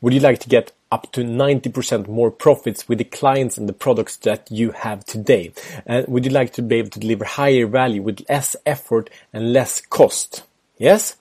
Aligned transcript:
Would 0.00 0.14
you 0.14 0.20
like 0.20 0.38
to 0.40 0.48
get 0.48 0.72
up 0.90 1.10
to 1.12 1.22
90% 1.22 2.08
more 2.08 2.30
profits 2.30 2.88
with 2.88 2.98
the 2.98 3.04
clients 3.04 3.58
and 3.58 3.68
the 3.68 3.72
products 3.72 4.16
that 4.18 4.50
you 4.50 4.72
have 4.72 5.04
today? 5.04 5.52
And 5.86 6.06
would 6.08 6.24
you 6.24 6.30
like 6.30 6.52
to 6.54 6.62
be 6.62 6.76
able 6.76 6.90
to 6.90 7.00
deliver 7.00 7.24
higher 7.24 7.66
value 7.66 8.02
with 8.02 8.24
less 8.28 8.56
effort 8.64 9.10
and 9.32 9.52
less 9.52 9.80
cost? 9.80 10.44
Yes? 10.78 11.16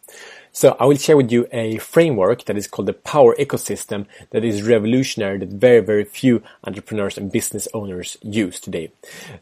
So 0.56 0.78
I 0.80 0.86
will 0.86 0.98
share 0.98 1.18
with 1.18 1.32
you 1.32 1.48
a 1.52 1.80
framework 1.80 2.46
that 2.46 2.56
is 2.56 2.68
called 2.68 2.88
the 2.88 2.94
Power 2.94 3.36
Ecosystem 3.38 4.06
that 4.30 4.46
is 4.46 4.62
revolutionary 4.62 5.40
that 5.40 5.50
very, 5.50 5.80
very 5.80 6.04
few 6.04 6.44
entrepreneurs 6.64 7.18
and 7.18 7.32
business 7.32 7.68
owners 7.74 8.18
use 8.22 8.60
today. 8.60 8.92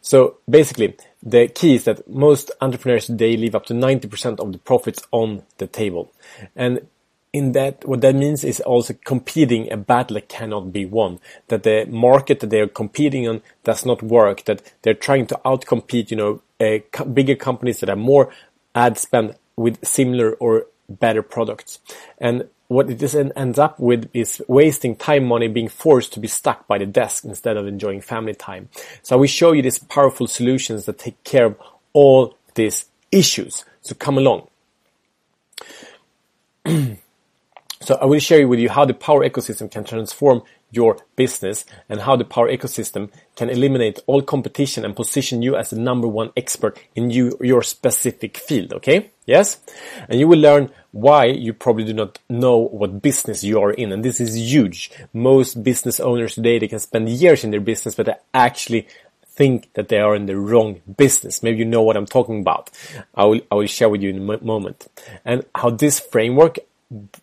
So 0.00 0.38
basically, 0.48 0.96
the 1.22 1.48
key 1.48 1.74
is 1.74 1.84
that 1.84 2.08
most 2.08 2.50
entrepreneurs 2.62 3.06
today 3.06 3.36
leave 3.36 3.54
up 3.54 3.66
to 3.66 3.74
90% 3.74 4.40
of 4.40 4.52
the 4.52 4.58
profits 4.58 5.02
on 5.10 5.42
the 5.58 5.66
table. 5.66 6.10
And 6.56 6.86
in 7.32 7.52
that, 7.52 7.86
what 7.86 8.02
that 8.02 8.14
means 8.14 8.44
is 8.44 8.60
also 8.60 8.94
competing 9.04 9.72
a 9.72 9.76
battle 9.76 10.20
cannot 10.28 10.72
be 10.72 10.84
won. 10.84 11.18
That 11.48 11.62
the 11.62 11.86
market 11.86 12.40
that 12.40 12.50
they 12.50 12.60
are 12.60 12.68
competing 12.68 13.26
on 13.26 13.42
does 13.64 13.86
not 13.86 14.02
work. 14.02 14.44
That 14.44 14.72
they're 14.82 14.94
trying 14.94 15.26
to 15.28 15.40
outcompete, 15.44 16.10
you 16.10 16.16
know, 16.16 16.42
uh, 16.60 17.04
bigger 17.04 17.34
companies 17.34 17.80
that 17.80 17.88
have 17.88 17.98
more 17.98 18.32
ad 18.74 18.98
spend 18.98 19.34
with 19.56 19.84
similar 19.84 20.34
or 20.34 20.66
better 20.88 21.22
products. 21.22 21.80
And 22.18 22.48
what 22.68 22.88
it 22.90 23.14
ends 23.36 23.58
up 23.58 23.78
with 23.78 24.10
is 24.14 24.42
wasting 24.48 24.96
time, 24.96 25.24
money, 25.24 25.48
being 25.48 25.68
forced 25.68 26.12
to 26.14 26.20
be 26.20 26.28
stuck 26.28 26.66
by 26.66 26.78
the 26.78 26.86
desk 26.86 27.24
instead 27.24 27.56
of 27.56 27.66
enjoying 27.66 28.00
family 28.00 28.34
time. 28.34 28.68
So 29.02 29.18
we 29.18 29.28
show 29.28 29.52
you 29.52 29.62
these 29.62 29.78
powerful 29.78 30.26
solutions 30.26 30.86
that 30.86 30.98
take 30.98 31.22
care 31.24 31.46
of 31.46 31.56
all 31.92 32.36
these 32.54 32.86
issues. 33.10 33.64
So 33.82 33.94
come 33.94 34.16
along. 34.16 34.48
So 37.82 37.96
I 38.00 38.04
will 38.04 38.18
share 38.18 38.46
with 38.46 38.60
you 38.60 38.68
how 38.68 38.84
the 38.84 38.94
power 38.94 39.28
ecosystem 39.28 39.70
can 39.70 39.84
transform 39.84 40.42
your 40.70 40.96
business 41.16 41.64
and 41.88 42.00
how 42.00 42.16
the 42.16 42.24
power 42.24 42.48
ecosystem 42.50 43.10
can 43.36 43.50
eliminate 43.50 44.00
all 44.06 44.22
competition 44.22 44.84
and 44.84 44.96
position 44.96 45.42
you 45.42 45.54
as 45.54 45.70
the 45.70 45.78
number 45.78 46.08
one 46.08 46.30
expert 46.36 46.78
in 46.94 47.10
you, 47.10 47.36
your 47.40 47.62
specific 47.62 48.38
field. 48.38 48.72
Okay? 48.72 49.10
Yes? 49.26 49.60
And 50.08 50.18
you 50.18 50.26
will 50.26 50.38
learn 50.38 50.70
why 50.92 51.26
you 51.26 51.52
probably 51.52 51.84
do 51.84 51.92
not 51.92 52.18
know 52.28 52.56
what 52.56 53.02
business 53.02 53.44
you 53.44 53.60
are 53.60 53.72
in. 53.72 53.92
And 53.92 54.04
this 54.04 54.20
is 54.20 54.36
huge. 54.36 54.90
Most 55.12 55.62
business 55.62 56.00
owners 56.00 56.34
today, 56.34 56.58
they 56.58 56.68
can 56.68 56.78
spend 56.78 57.08
years 57.08 57.44
in 57.44 57.50
their 57.50 57.60
business, 57.60 57.94
but 57.94 58.06
they 58.06 58.14
actually 58.32 58.88
think 59.34 59.72
that 59.74 59.88
they 59.88 59.98
are 59.98 60.14
in 60.14 60.26
the 60.26 60.36
wrong 60.36 60.80
business. 60.96 61.42
Maybe 61.42 61.58
you 61.58 61.64
know 61.64 61.82
what 61.82 61.96
I'm 61.96 62.06
talking 62.06 62.40
about. 62.40 62.70
I 63.14 63.24
will, 63.24 63.40
I 63.50 63.54
will 63.56 63.66
share 63.66 63.88
with 63.88 64.02
you 64.02 64.10
in 64.10 64.18
a 64.18 64.44
moment. 64.44 64.88
And 65.24 65.44
how 65.54 65.70
this 65.70 66.00
framework 66.00 66.58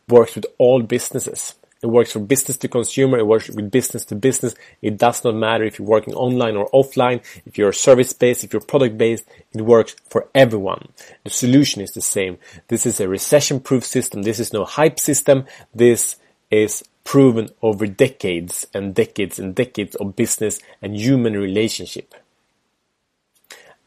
works 0.08 0.36
with 0.36 0.46
all 0.58 0.82
businesses. 0.82 1.56
It 1.82 1.88
works 1.88 2.12
from 2.12 2.26
business 2.26 2.58
to 2.58 2.68
consumer. 2.68 3.18
It 3.18 3.28
works 3.28 3.48
with 3.48 3.72
business 3.72 4.04
to 4.06 4.16
business. 4.16 4.54
It 4.82 4.98
does 4.98 5.24
not 5.24 5.36
matter 5.36 5.64
if 5.64 5.80
you're 5.80 5.88
working 5.88 6.14
online 6.14 6.58
or 6.58 6.70
offline, 6.72 7.24
if 7.46 7.58
you're 7.58 7.72
service 7.72 8.12
based, 8.12 8.44
if 8.44 8.52
you're 8.52 8.62
product 8.62 8.98
based. 8.98 9.26
It 9.54 9.62
works 9.62 9.96
for 10.10 10.28
everyone. 10.36 10.90
The 11.24 11.30
solution 11.30 11.82
is 11.82 11.92
the 11.92 12.02
same. 12.02 12.38
This 12.68 12.86
is 12.86 13.00
a 13.00 13.08
recession 13.08 13.62
proof 13.62 13.86
system. 13.86 14.24
This 14.24 14.40
is 14.40 14.52
no 14.52 14.66
hype 14.66 15.00
system. 15.00 15.46
This 15.74 16.18
is 16.52 16.84
proven 17.06 17.50
over 17.62 17.88
decades 17.88 18.68
and 18.74 18.94
decades 18.94 19.40
and 19.40 19.56
decades 19.56 19.96
of 19.96 20.18
business 20.18 20.60
and 20.82 20.98
human 20.98 21.34
relationship. 21.34 22.14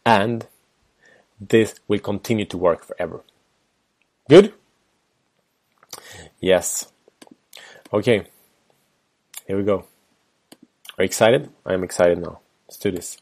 And 0.06 0.46
this 1.38 1.74
will 1.88 2.00
continue 2.00 2.46
to 2.46 2.56
work 2.56 2.84
forever. 2.84 3.20
Good? 4.28 4.54
Yes. 6.42 6.90
Okay, 7.94 8.26
here 9.46 9.56
we 9.56 9.62
go. 9.62 9.84
Are 10.98 11.04
you 11.04 11.04
excited? 11.04 11.48
I'm 11.64 11.84
excited 11.84 12.18
now. 12.18 12.40
Let's 12.66 12.78
do 12.78 12.90
this. 12.90 13.16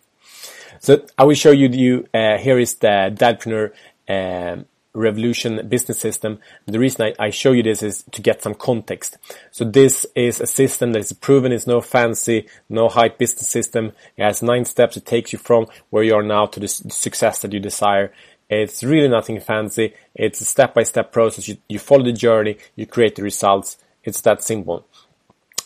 So 0.78 1.04
I 1.18 1.24
will 1.24 1.34
show 1.34 1.50
you, 1.50 2.08
uh, 2.14 2.38
here 2.38 2.58
is 2.58 2.76
the 2.76 3.14
Dadpreneur 3.14 3.72
um, 4.08 4.64
Revolution 4.94 5.68
business 5.68 6.00
system. 6.00 6.38
The 6.66 6.78
reason 6.78 7.12
I, 7.18 7.26
I, 7.26 7.30
show 7.30 7.52
you 7.52 7.62
this 7.62 7.82
is 7.82 8.04
to 8.10 8.22
get 8.22 8.42
some 8.42 8.54
context. 8.54 9.18
So 9.52 9.64
this 9.64 10.04
is 10.16 10.40
a 10.40 10.46
system 10.46 10.92
that 10.92 11.00
is 11.00 11.12
proven. 11.12 11.52
It's 11.52 11.66
no 11.66 11.80
fancy, 11.80 12.48
no 12.68 12.88
hype 12.88 13.18
business 13.18 13.48
system. 13.48 13.92
It 14.16 14.24
has 14.24 14.42
nine 14.42 14.64
steps. 14.64 14.96
It 14.96 15.06
takes 15.06 15.32
you 15.32 15.38
from 15.38 15.66
where 15.90 16.02
you 16.02 16.14
are 16.14 16.24
now 16.24 16.46
to 16.46 16.58
the 16.58 16.66
success 16.66 17.40
that 17.40 17.52
you 17.52 17.60
desire. 17.60 18.12
It's 18.50 18.84
really 18.84 19.08
nothing 19.08 19.40
fancy. 19.40 19.94
It's 20.14 20.42
a 20.42 20.44
step-by-step 20.44 21.12
process. 21.12 21.48
You, 21.48 21.56
you 21.68 21.78
follow 21.78 22.04
the 22.04 22.12
journey. 22.12 22.58
You 22.76 22.84
create 22.84 23.16
the 23.16 23.22
results 23.22 23.78
it's 24.04 24.20
that 24.22 24.42
simple. 24.42 24.86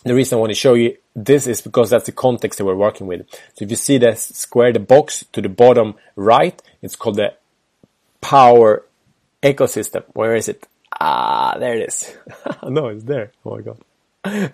The 0.05 0.15
reason 0.15 0.37
I 0.37 0.41
want 0.41 0.51
to 0.51 0.55
show 0.55 0.75
you 0.75 0.97
this 1.15 1.47
is 1.47 1.63
because 1.63 1.91
that's 1.91 2.07
the 2.07 2.13
context 2.13 2.59
that 2.59 2.65
we're 2.65 2.75
working 2.75 3.07
with. 3.07 3.27
So 3.55 3.65
if 3.65 3.71
you 3.71 3.77
see 3.77 3.99
the 3.99 4.15
square, 4.15 4.73
the 4.73 4.81
box 4.81 5.25
to 5.33 5.41
the 5.41 5.49
bottom 5.49 5.95
right, 6.17 6.61
it's 6.83 6.97
called 6.97 7.17
the 7.17 7.35
power 8.21 8.85
ecosystem. 9.43 10.05
Where 10.13 10.35
is 10.35 10.49
it? 10.49 10.67
Ah, 11.01 11.57
there 11.59 11.75
it 11.75 11.89
is. 11.89 12.17
no, 12.69 12.89
it's 12.89 13.05
there. 13.05 13.33
Oh 13.45 13.57
my 13.57 13.63
god. 13.63 13.79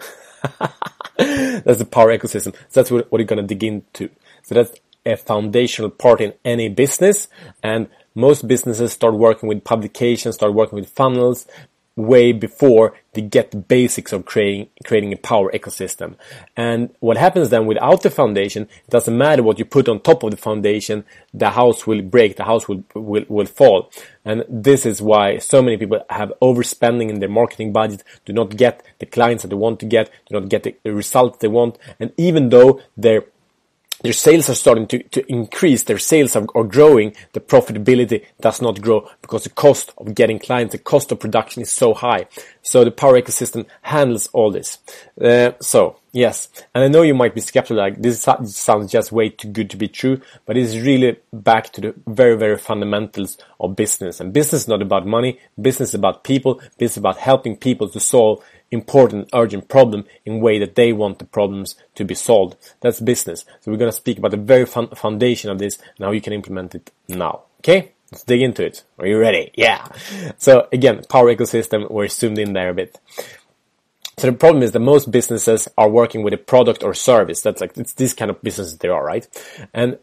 that's 1.17 1.79
the 1.79 1.89
power 1.91 2.17
ecosystem. 2.17 2.55
So 2.69 2.81
that's 2.81 2.91
what, 2.91 3.11
what 3.11 3.19
you're 3.19 3.27
going 3.27 3.47
to 3.47 3.55
dig 3.55 3.65
into. 3.65 4.11
So 4.43 4.55
that's 4.55 4.73
a 5.05 5.17
foundational 5.17 5.91
part 5.91 6.21
in 6.21 6.35
any 6.45 6.69
business 6.69 7.29
and 7.63 7.89
most 8.21 8.47
businesses 8.47 8.93
start 8.93 9.15
working 9.15 9.49
with 9.49 9.65
publications, 9.65 10.37
start 10.37 10.55
working 10.55 10.79
with 10.79 10.89
funnels, 10.89 11.47
way 11.97 12.33
before 12.33 12.95
they 13.13 13.21
get 13.21 13.51
the 13.51 13.57
basics 13.57 14.13
of 14.13 14.25
creating 14.25 14.69
creating 14.85 15.13
a 15.13 15.17
power 15.17 15.51
ecosystem. 15.53 16.15
And 16.57 16.91
what 17.01 17.17
happens 17.17 17.51
then 17.51 17.67
without 17.67 18.03
the 18.03 18.11
foundation, 18.11 18.63
it 18.63 18.91
doesn't 18.91 19.17
matter 19.17 19.43
what 19.43 19.59
you 19.59 19.65
put 19.65 19.89
on 19.89 20.01
top 20.01 20.23
of 20.23 20.31
the 20.31 20.37
foundation, 20.37 21.05
the 21.35 21.51
house 21.51 21.87
will 21.87 22.03
break, 22.03 22.37
the 22.37 22.45
house 22.45 22.69
will 22.69 22.85
will, 22.95 23.25
will 23.29 23.47
fall. 23.47 23.91
And 24.25 24.45
this 24.49 24.87
is 24.87 25.03
why 25.03 25.39
so 25.39 25.63
many 25.63 25.77
people 25.77 26.05
have 26.11 26.33
overspending 26.41 27.11
in 27.11 27.21
their 27.21 27.29
marketing 27.29 27.73
budget, 27.73 28.05
do 28.25 28.33
not 28.33 28.57
get 28.57 28.83
the 28.99 29.07
clients 29.07 29.43
that 29.43 29.49
they 29.49 29.57
want 29.57 29.81
to 29.81 29.87
get, 29.87 30.11
do 30.29 30.39
not 30.39 30.49
get 30.49 30.63
the 30.63 30.77
results 30.85 31.39
they 31.39 31.49
want, 31.49 31.79
and 31.99 32.13
even 32.17 32.51
though 32.51 32.81
they're 32.97 33.25
their 34.03 34.13
sales 34.13 34.49
are 34.49 34.55
starting 34.55 34.87
to, 34.89 35.03
to 35.05 35.31
increase, 35.31 35.85
their 35.85 35.99
sales 35.99 36.37
are, 36.37 36.47
are, 36.55 36.65
growing, 36.65 37.15
the 37.33 37.41
profitability 37.41 38.25
does 38.41 38.63
not 38.63 38.81
grow 38.81 39.09
because 39.23 39.45
the 39.45 39.51
cost 39.51 39.93
of 39.99 40.15
getting 40.15 40.39
clients, 40.39 40.73
the 40.73 40.79
cost 40.79 41.13
of 41.13 41.21
production 41.21 41.63
is 41.63 41.71
so 41.71 41.95
high. 41.95 42.27
So 42.63 42.85
the 42.85 42.91
power 42.91 43.21
ecosystem 43.21 43.67
handles 43.83 44.29
all 44.33 44.51
this. 44.51 44.79
Uh, 45.21 45.53
so, 45.61 45.99
yes, 46.13 46.49
and 46.75 46.85
I 46.85 46.89
know 46.89 47.03
you 47.03 47.15
might 47.15 47.35
be 47.35 47.41
skeptical, 47.41 47.77
like 47.77 48.01
this 48.01 48.23
sounds 48.23 48.93
just 48.93 49.13
way 49.13 49.31
too 49.31 49.49
good 49.49 49.71
to 49.71 49.77
be 49.77 49.89
true, 49.89 50.21
but 50.47 50.57
it's 50.57 50.77
really 50.77 51.17
back 51.33 51.73
to 51.73 51.81
the 51.81 51.95
very, 52.07 52.37
very 52.37 52.59
fundamentals 52.59 53.39
of 53.59 53.77
business. 53.77 54.21
And 54.21 54.33
business 54.33 54.63
is 54.63 54.69
not 54.69 54.83
about 54.83 55.07
money, 55.07 55.39
business 55.61 55.91
is 55.91 55.95
about 55.95 56.25
people, 56.25 56.55
business 56.79 56.93
is 56.93 56.99
about 56.99 57.19
helping 57.19 57.57
people 57.57 57.89
to 57.89 58.01
solve 58.01 58.43
important, 58.71 59.29
urgent 59.35 59.69
problem 59.69 60.05
in 60.25 60.41
way 60.41 60.59
that 60.59 60.75
they 60.75 60.93
want 60.93 61.19
the 61.19 61.25
problems 61.25 61.77
to 61.95 62.05
be 62.05 62.15
solved. 62.15 62.57
That's 62.81 63.01
business. 63.01 63.45
So 63.61 63.71
we're 63.71 63.79
going 63.79 63.91
to 63.91 63.97
speak 63.97 64.19
about 64.19 64.31
the 64.31 64.37
very 64.37 64.67
foundation 64.67 65.51
of 65.51 65.59
this 65.59 65.79
and 65.97 66.05
how 66.05 66.13
you 66.13 66.21
can 66.21 66.33
implement 66.33 66.75
it 66.75 66.91
now. 67.09 67.43
Okay? 67.61 67.93
Let's 68.13 68.25
dig 68.25 68.43
into 68.43 68.65
it. 68.65 68.83
Are 68.99 69.07
you 69.07 69.19
ready? 69.19 69.53
Yeah. 69.55 69.87
So 70.39 70.69
again, 70.73 71.03
power 71.09 71.35
ecosystem, 71.35 71.91
we're 71.91 72.09
zoomed 72.09 72.39
in 72.39 72.53
there 72.53 72.71
a 72.71 72.75
bit. 72.75 72.99
So 74.19 74.27
the 74.27 74.37
problem 74.37 74.63
is 74.63 74.73
that 74.73 74.81
most 74.81 75.11
businesses 75.11 75.69
are 75.79 75.89
working 75.89 76.23
with 76.23 76.35
a 76.35 76.39
product 76.39 76.83
or 76.83 76.93
service. 76.93 77.41
That's 77.41 77.61
like, 77.61 77.77
it's 77.79 77.95
this 77.95 78.13
kind 78.13 78.31
of 78.31 78.43
businesses 78.43 78.79
there 78.79 78.93
are, 78.93 79.05
right? 79.05 79.27
And 79.73 79.99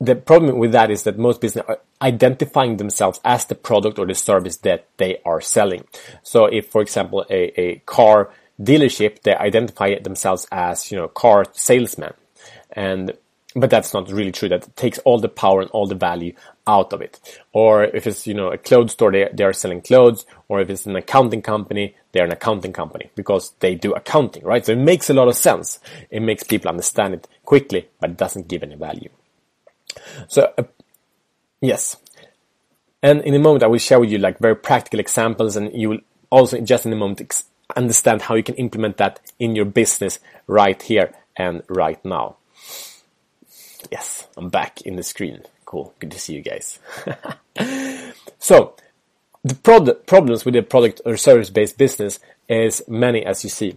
the 0.00 0.14
problem 0.14 0.58
with 0.58 0.72
that 0.72 0.90
is 0.90 1.04
that 1.04 1.18
most 1.18 1.40
business 1.40 1.64
are 1.68 1.80
identifying 2.02 2.76
themselves 2.76 3.20
as 3.24 3.46
the 3.46 3.54
product 3.54 3.98
or 3.98 4.06
the 4.06 4.14
service 4.14 4.58
that 4.58 4.86
they 4.98 5.18
are 5.24 5.40
selling. 5.40 5.84
So 6.22 6.46
if, 6.46 6.68
for 6.68 6.82
example, 6.82 7.24
a, 7.30 7.60
a 7.60 7.76
car 7.86 8.30
dealership, 8.60 9.22
they 9.22 9.34
identify 9.34 9.98
themselves 9.98 10.46
as, 10.52 10.90
you 10.90 10.98
know, 10.98 11.08
car 11.08 11.46
salesman. 11.52 12.12
And, 12.72 13.14
but 13.54 13.70
that's 13.70 13.94
not 13.94 14.12
really 14.12 14.32
true. 14.32 14.50
That 14.50 14.76
takes 14.76 14.98
all 14.98 15.18
the 15.18 15.30
power 15.30 15.62
and 15.62 15.70
all 15.70 15.86
the 15.86 15.94
value 15.94 16.34
out 16.66 16.92
of 16.92 17.00
it. 17.00 17.18
Or 17.52 17.84
if 17.84 18.06
it's, 18.06 18.26
you 18.26 18.34
know, 18.34 18.48
a 18.48 18.58
clothes 18.58 18.92
store, 18.92 19.12
they, 19.12 19.30
they 19.32 19.44
are 19.44 19.54
selling 19.54 19.80
clothes. 19.80 20.26
Or 20.48 20.60
if 20.60 20.68
it's 20.68 20.84
an 20.84 20.96
accounting 20.96 21.40
company, 21.40 21.94
they're 22.12 22.26
an 22.26 22.32
accounting 22.32 22.74
company 22.74 23.10
because 23.14 23.54
they 23.60 23.74
do 23.74 23.94
accounting, 23.94 24.44
right? 24.44 24.64
So 24.66 24.72
it 24.72 24.78
makes 24.78 25.08
a 25.08 25.14
lot 25.14 25.28
of 25.28 25.36
sense. 25.36 25.80
It 26.10 26.20
makes 26.20 26.42
people 26.42 26.68
understand 26.68 27.14
it 27.14 27.28
quickly, 27.46 27.88
but 27.98 28.10
it 28.10 28.16
doesn't 28.18 28.48
give 28.48 28.62
any 28.62 28.74
value. 28.74 29.08
So, 30.28 30.52
uh, 30.58 30.64
yes. 31.60 31.96
And 33.02 33.20
in 33.22 33.34
a 33.34 33.38
moment, 33.38 33.62
I 33.62 33.68
will 33.68 33.78
share 33.78 34.00
with 34.00 34.10
you 34.10 34.18
like 34.18 34.38
very 34.38 34.56
practical 34.56 35.00
examples 35.00 35.56
and 35.56 35.72
you 35.74 35.90
will 35.90 36.00
also 36.30 36.60
just 36.60 36.86
in 36.86 36.92
a 36.92 36.96
moment 36.96 37.20
ex- 37.20 37.44
understand 37.76 38.22
how 38.22 38.34
you 38.34 38.42
can 38.42 38.54
implement 38.56 38.96
that 38.96 39.20
in 39.38 39.54
your 39.54 39.64
business 39.64 40.18
right 40.46 40.80
here 40.80 41.12
and 41.36 41.62
right 41.68 42.02
now. 42.04 42.36
Yes, 43.90 44.26
I'm 44.36 44.48
back 44.48 44.80
in 44.82 44.96
the 44.96 45.02
screen. 45.02 45.42
Cool. 45.64 45.94
Good 45.98 46.10
to 46.12 46.18
see 46.18 46.34
you 46.34 46.42
guys. 46.42 46.78
so, 48.38 48.74
the 49.44 49.54
prod- 49.54 50.06
problems 50.06 50.44
with 50.44 50.56
a 50.56 50.62
product 50.62 51.00
or 51.04 51.16
service 51.16 51.50
based 51.50 51.78
business 51.78 52.18
is 52.48 52.82
many 52.88 53.24
as 53.24 53.44
you 53.44 53.50
see. 53.50 53.76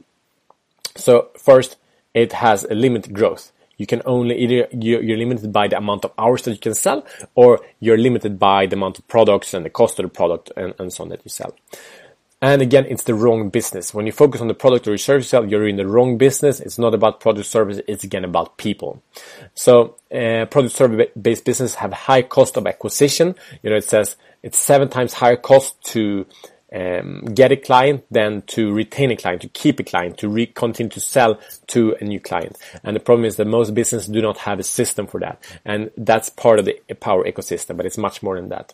So 0.95 1.29
first, 1.37 1.77
it 2.13 2.33
has 2.33 2.63
a 2.63 2.73
limited 2.73 3.13
growth. 3.13 3.51
You 3.79 3.87
can 3.87 4.03
only 4.05 4.35
either 4.37 4.67
you're 4.71 5.17
limited 5.17 5.51
by 5.51 5.67
the 5.67 5.77
amount 5.77 6.05
of 6.05 6.11
hours 6.19 6.43
that 6.43 6.51
you 6.51 6.59
can 6.59 6.75
sell, 6.75 7.07
or 7.33 7.61
you're 7.79 7.97
limited 7.97 8.37
by 8.37 8.67
the 8.67 8.75
amount 8.75 8.99
of 8.99 9.07
products 9.07 9.55
and 9.55 9.65
the 9.65 9.71
cost 9.71 9.97
of 9.97 10.03
the 10.03 10.09
product 10.09 10.51
and, 10.55 10.75
and 10.77 10.93
so 10.93 11.03
on 11.03 11.09
that 11.09 11.21
you 11.23 11.29
sell. 11.29 11.55
And 12.41 12.61
again, 12.61 12.85
it's 12.87 13.03
the 13.03 13.13
wrong 13.13 13.49
business. 13.49 13.93
When 13.93 14.05
you 14.05 14.13
focus 14.13 14.39
on 14.39 14.47
the 14.47 14.53
product 14.53 14.87
or 14.87 14.97
service 14.97 15.29
sell, 15.29 15.45
you're 15.45 15.67
in 15.67 15.75
the 15.75 15.87
wrong 15.87 16.17
business. 16.17 16.59
It's 16.59 16.77
not 16.77 16.93
about 16.93 17.19
product 17.19 17.47
service. 17.47 17.81
It's 17.87 18.03
again 18.03 18.23
about 18.23 18.57
people. 18.57 19.01
So, 19.55 19.95
uh, 20.13 20.45
product 20.45 20.75
service 20.75 21.07
based 21.21 21.43
business 21.43 21.75
have 21.75 21.91
high 21.91 22.21
cost 22.21 22.55
of 22.57 22.67
acquisition. 22.67 23.35
You 23.61 23.71
know, 23.71 23.77
it 23.77 23.83
says 23.83 24.15
it's 24.43 24.57
seven 24.57 24.87
times 24.89 25.13
higher 25.13 25.35
cost 25.35 25.81
to 25.91 26.25
um, 26.73 27.25
get 27.33 27.51
a 27.51 27.55
client 27.55 28.05
than 28.11 28.43
to 28.43 28.71
retain 28.71 29.11
a 29.11 29.15
client, 29.15 29.41
to 29.41 29.49
keep 29.49 29.79
a 29.79 29.83
client, 29.83 30.17
to 30.19 30.47
continue 30.47 30.89
to 30.89 30.99
sell 30.99 31.39
to 31.67 31.95
a 31.99 32.03
new 32.03 32.19
client. 32.19 32.57
And 32.83 32.95
the 32.95 32.99
problem 32.99 33.25
is 33.25 33.37
that 33.37 33.45
most 33.45 33.73
businesses 33.73 34.07
do 34.07 34.21
not 34.21 34.39
have 34.39 34.59
a 34.59 34.63
system 34.63 35.07
for 35.07 35.19
that. 35.19 35.43
And 35.65 35.91
that's 35.97 36.29
part 36.29 36.59
of 36.59 36.65
the 36.65 36.79
power 36.99 37.23
ecosystem, 37.25 37.77
but 37.77 37.85
it's 37.85 37.97
much 37.97 38.21
more 38.21 38.35
than 38.35 38.49
that. 38.49 38.73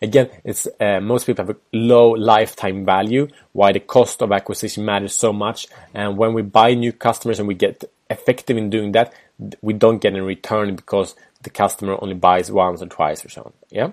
Again, 0.00 0.30
it's 0.44 0.66
uh, 0.80 1.00
most 1.00 1.26
people 1.26 1.44
have 1.44 1.54
a 1.54 1.60
low 1.72 2.10
lifetime 2.10 2.84
value. 2.84 3.28
Why 3.52 3.72
the 3.72 3.80
cost 3.80 4.22
of 4.22 4.32
acquisition 4.32 4.84
matters 4.84 5.14
so 5.14 5.32
much, 5.32 5.66
and 5.92 6.16
when 6.16 6.32
we 6.32 6.42
buy 6.42 6.74
new 6.74 6.92
customers 6.92 7.38
and 7.38 7.46
we 7.46 7.54
get 7.54 7.84
effective 8.08 8.56
in 8.56 8.70
doing 8.70 8.92
that, 8.92 9.12
we 9.60 9.74
don't 9.74 9.98
get 9.98 10.14
in 10.14 10.22
return 10.22 10.74
because 10.74 11.14
the 11.42 11.50
customer 11.50 11.98
only 12.00 12.14
buys 12.14 12.50
once 12.50 12.82
or 12.82 12.86
twice 12.86 13.24
or 13.24 13.28
so. 13.28 13.42
on. 13.42 13.52
Yeah. 13.70 13.90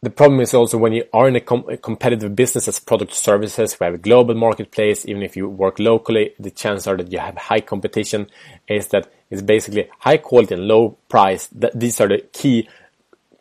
The 0.00 0.10
problem 0.10 0.40
is 0.40 0.54
also 0.54 0.78
when 0.78 0.92
you 0.92 1.04
are 1.12 1.26
in 1.26 1.34
a, 1.34 1.40
com- 1.40 1.68
a 1.68 1.76
competitive 1.76 2.36
business 2.36 2.68
as 2.68 2.78
product 2.78 3.14
services, 3.14 3.78
we 3.80 3.84
have 3.84 3.94
a 3.94 3.98
global 3.98 4.34
marketplace. 4.34 5.04
Even 5.06 5.24
if 5.24 5.36
you 5.36 5.48
work 5.48 5.80
locally, 5.80 6.34
the 6.38 6.52
chances 6.52 6.86
are 6.86 6.96
that 6.96 7.10
you 7.10 7.18
have 7.18 7.36
high 7.36 7.60
competition. 7.60 8.28
Is 8.68 8.88
that 8.88 9.10
it's 9.28 9.42
basically 9.42 9.88
high 9.98 10.18
quality 10.18 10.54
and 10.54 10.68
low 10.68 10.98
price. 11.08 11.48
That 11.48 11.78
these 11.78 12.00
are 12.00 12.06
the 12.06 12.18
key 12.32 12.68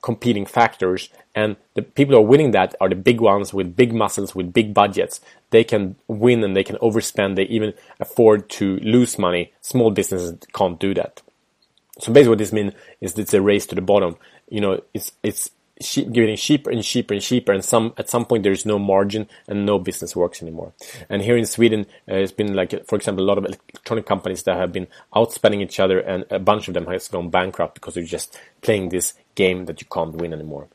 competing 0.02 0.46
factors 0.46 1.10
and 1.36 1.56
the 1.76 1.82
people 1.82 2.16
who 2.16 2.22
are 2.22 2.26
winning 2.26 2.52
that 2.52 2.74
are 2.80 2.90
the 2.90 2.96
big 2.96 3.20
ones 3.20 3.54
with 3.54 3.76
big 3.76 3.94
muscles 3.94 4.34
with 4.34 4.54
big 4.54 4.74
budgets 4.74 5.20
they 5.50 5.64
can 5.64 5.96
win 6.08 6.44
and 6.44 6.56
they 6.56 6.64
can 6.64 6.78
overspend 6.78 7.36
they 7.36 7.44
even 7.44 7.74
afford 8.00 8.48
to 8.50 8.78
lose 8.78 9.18
money 9.18 9.52
small 9.62 9.92
businesses 9.92 10.38
can't 10.54 10.80
do 10.80 10.94
that 10.94 11.22
so 12.00 12.14
basically 12.14 12.30
what 12.30 12.38
this 12.38 12.54
means 12.54 12.74
is 13.02 13.18
it's 13.18 13.34
a 13.34 13.42
race 13.42 13.66
to 13.66 13.76
the 13.76 13.82
bottom 13.82 14.16
you 14.50 14.62
know 14.62 14.82
it's 14.94 15.12
it's 15.24 15.50
getting 15.80 16.36
cheaper 16.36 16.72
and 16.72 16.84
cheaper 16.84 17.14
and 17.14 17.24
cheaper 17.24 17.52
and 17.52 17.64
some 17.64 17.94
at 17.98 18.10
some 18.10 18.26
point 18.26 18.44
there 18.44 18.52
is 18.52 18.66
no 18.66 18.80
margin 18.80 19.28
and 19.48 19.66
no 19.66 19.78
business 19.78 20.16
works 20.16 20.42
anymore. 20.42 20.74
And 21.10 21.22
here 21.22 21.38
in 21.38 21.46
sweden 21.46 21.86
uh, 22.10 22.16
it's 22.16 22.32
been 22.32 22.54
like 22.54 22.86
for 22.88 22.96
example 22.96 23.24
a 23.24 23.28
lot 23.28 23.38
of 23.38 23.46
electronic 23.46 24.06
companies 24.06 24.44
that 24.44 24.58
have 24.58 24.74
been 24.74 24.88
outspending 25.16 25.62
each 25.62 25.80
other 25.80 26.00
and 26.00 26.26
a 26.30 26.40
bunch 26.40 26.68
of 26.68 26.74
them 26.74 26.88
has 26.88 27.08
gone 27.08 27.30
bankrupt 27.30 27.76
because 27.76 27.94
they're 27.94 28.04
just 28.04 28.40
playing 28.62 28.90
this 28.90 29.14
game 29.36 29.66
that 29.66 29.82
you 29.82 29.88
can't 29.92 30.16
win 30.16 30.34
anymore. 30.34 30.68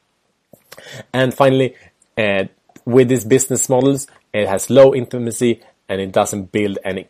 And 1.13 1.35
finally 1.35 1.75
uh, 2.17 2.45
with 2.85 3.09
these 3.09 3.25
business 3.25 3.69
models 3.69 4.07
it 4.33 4.49
has 4.49 4.71
low 4.71 4.95
intimacy 4.95 5.61
and 5.89 6.01
it 6.01 6.13
doesn't 6.13 6.53
build 6.53 6.79
any 6.85 7.09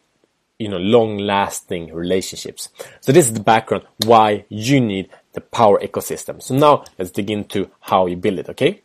you 0.59 0.69
know 0.69 0.79
long 0.79 1.19
lasting 1.19 1.93
relationships. 1.93 2.69
So 3.01 3.13
this 3.13 3.27
is 3.27 3.33
the 3.33 3.41
background 3.41 3.85
why 4.07 4.45
you 4.49 4.81
need 4.81 5.11
the 5.33 5.41
power 5.41 5.81
ecosystem. 5.81 6.43
So 6.43 6.55
now 6.55 6.85
let's 6.99 7.11
dig 7.11 7.31
into 7.31 7.71
how 7.81 8.07
you 8.07 8.17
build 8.17 8.39
it, 8.39 8.49
okay? 8.51 8.83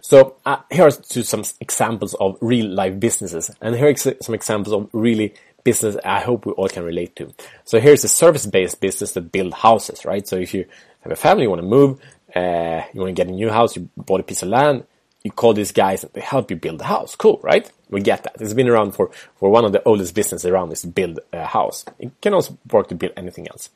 So 0.00 0.36
uh, 0.44 0.58
here 0.70 0.86
are 0.86 0.90
some 0.90 1.44
examples 1.60 2.14
of 2.14 2.36
real 2.40 2.68
life 2.68 3.00
businesses, 3.00 3.50
and 3.60 3.74
here 3.74 3.88
are 3.88 3.96
some 3.96 4.34
examples 4.34 4.74
of 4.74 4.88
really 4.92 5.34
business 5.64 5.96
I 6.04 6.20
hope 6.20 6.46
we 6.46 6.52
all 6.52 6.68
can 6.68 6.84
relate 6.84 7.16
to. 7.16 7.32
So 7.64 7.80
here's 7.80 8.04
a 8.04 8.08
service-based 8.08 8.80
business 8.80 9.12
that 9.12 9.32
build 9.32 9.54
houses, 9.54 10.04
right? 10.04 10.26
So 10.26 10.36
if 10.36 10.54
you 10.54 10.64
have 11.00 11.12
a 11.12 11.16
family, 11.16 11.44
you 11.44 11.50
want 11.50 11.62
to 11.62 11.68
move, 11.68 12.00
uh, 12.34 12.82
you 12.92 13.00
want 13.00 13.14
to 13.14 13.20
get 13.22 13.28
a 13.28 13.32
new 13.32 13.50
house, 13.50 13.76
you 13.76 13.88
bought 13.96 14.20
a 14.20 14.24
piece 14.24 14.42
of 14.42 14.48
land, 14.48 14.84
you 15.22 15.30
call 15.30 15.52
these 15.52 15.72
guys 15.72 16.02
and 16.02 16.12
they 16.14 16.20
help 16.20 16.50
you 16.50 16.56
build 16.56 16.80
a 16.80 16.84
house. 16.84 17.14
Cool, 17.14 17.40
right? 17.42 17.70
We 17.90 18.00
get 18.00 18.22
that. 18.22 18.36
It's 18.40 18.54
been 18.54 18.68
around 18.68 18.92
for, 18.92 19.10
for 19.36 19.50
one 19.50 19.64
of 19.64 19.72
the 19.72 19.82
oldest 19.82 20.14
businesses 20.14 20.46
around 20.46 20.72
is 20.72 20.84
build 20.84 21.20
a 21.32 21.44
house. 21.44 21.84
It 21.98 22.12
can 22.22 22.32
also 22.32 22.56
work 22.70 22.88
to 22.88 22.94
build 22.94 23.12
anything 23.16 23.48
else. 23.48 23.68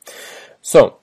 So 0.62 0.96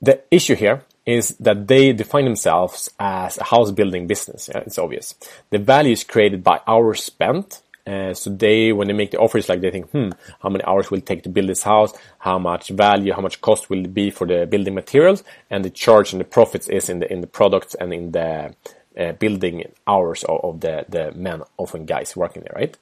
the 0.00 0.20
issue 0.30 0.54
here 0.54 0.82
is 1.06 1.30
that 1.38 1.66
they 1.66 1.92
define 1.92 2.24
themselves 2.24 2.90
as 3.00 3.38
a 3.38 3.44
house 3.44 3.70
building 3.70 4.06
business. 4.06 4.48
Yeah, 4.52 4.60
it's 4.66 4.78
obvious. 4.78 5.14
The 5.50 5.58
value 5.58 5.92
is 5.92 6.04
created 6.04 6.44
by 6.44 6.60
hours 6.66 7.02
spent. 7.02 7.62
Uh, 7.86 8.12
so 8.12 8.28
they, 8.28 8.70
when 8.70 8.86
they 8.86 8.92
make 8.92 9.12
the 9.12 9.18
offers, 9.18 9.48
like 9.48 9.62
they 9.62 9.70
think, 9.70 9.90
hmm, 9.90 10.10
how 10.42 10.50
many 10.50 10.62
hours 10.64 10.90
will 10.90 10.98
it 10.98 11.06
take 11.06 11.22
to 11.22 11.30
build 11.30 11.48
this 11.48 11.62
house? 11.62 11.94
How 12.18 12.38
much 12.38 12.68
value, 12.68 13.14
how 13.14 13.22
much 13.22 13.40
cost 13.40 13.70
will 13.70 13.82
it 13.82 13.94
be 13.94 14.10
for 14.10 14.26
the 14.26 14.46
building 14.46 14.74
materials? 14.74 15.24
And 15.48 15.64
the 15.64 15.70
charge 15.70 16.12
and 16.12 16.20
the 16.20 16.26
profits 16.26 16.68
is 16.68 16.90
in 16.90 16.98
the 16.98 17.10
in 17.10 17.22
the 17.22 17.26
products 17.26 17.74
and 17.74 17.94
in 17.94 18.12
the 18.12 18.54
uh, 18.98 19.12
building 19.12 19.64
hours 19.86 20.22
of, 20.24 20.40
of 20.44 20.60
the 20.60 20.84
the 20.90 21.12
men, 21.12 21.42
often 21.56 21.86
guys 21.86 22.14
working 22.14 22.42
there, 22.42 22.52
right? 22.54 22.76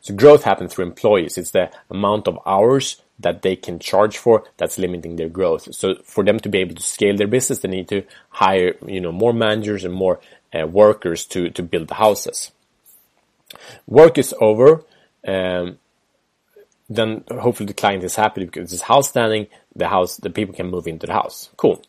So 0.00 0.14
growth 0.14 0.44
happens 0.44 0.74
through 0.74 0.86
employees. 0.86 1.38
It's 1.38 1.50
the 1.50 1.70
amount 1.90 2.28
of 2.28 2.38
hours 2.46 3.00
that 3.18 3.42
they 3.42 3.56
can 3.56 3.78
charge 3.78 4.18
for 4.18 4.44
that's 4.56 4.78
limiting 4.78 5.16
their 5.16 5.28
growth. 5.28 5.74
So 5.74 5.96
for 6.04 6.24
them 6.24 6.40
to 6.40 6.48
be 6.48 6.58
able 6.58 6.74
to 6.74 6.82
scale 6.82 7.16
their 7.16 7.28
business, 7.28 7.60
they 7.60 7.68
need 7.68 7.88
to 7.88 8.02
hire, 8.28 8.74
you 8.86 9.00
know, 9.00 9.12
more 9.12 9.32
managers 9.32 9.84
and 9.84 9.94
more 9.94 10.20
uh, 10.52 10.66
workers 10.66 11.24
to, 11.26 11.50
to 11.50 11.62
build 11.62 11.88
the 11.88 11.94
houses. 11.94 12.50
Work 13.86 14.18
is 14.18 14.34
over. 14.40 14.84
Um, 15.26 15.78
then 16.88 17.24
hopefully 17.30 17.66
the 17.66 17.74
client 17.74 18.04
is 18.04 18.14
happy 18.14 18.44
because 18.44 18.72
it's 18.72 18.82
house 18.82 19.08
standing, 19.08 19.46
the 19.74 19.88
house, 19.88 20.16
the 20.18 20.30
people 20.30 20.54
can 20.54 20.70
move 20.70 20.86
into 20.86 21.06
the 21.06 21.12
house. 21.12 21.50
Cool. 21.56 21.82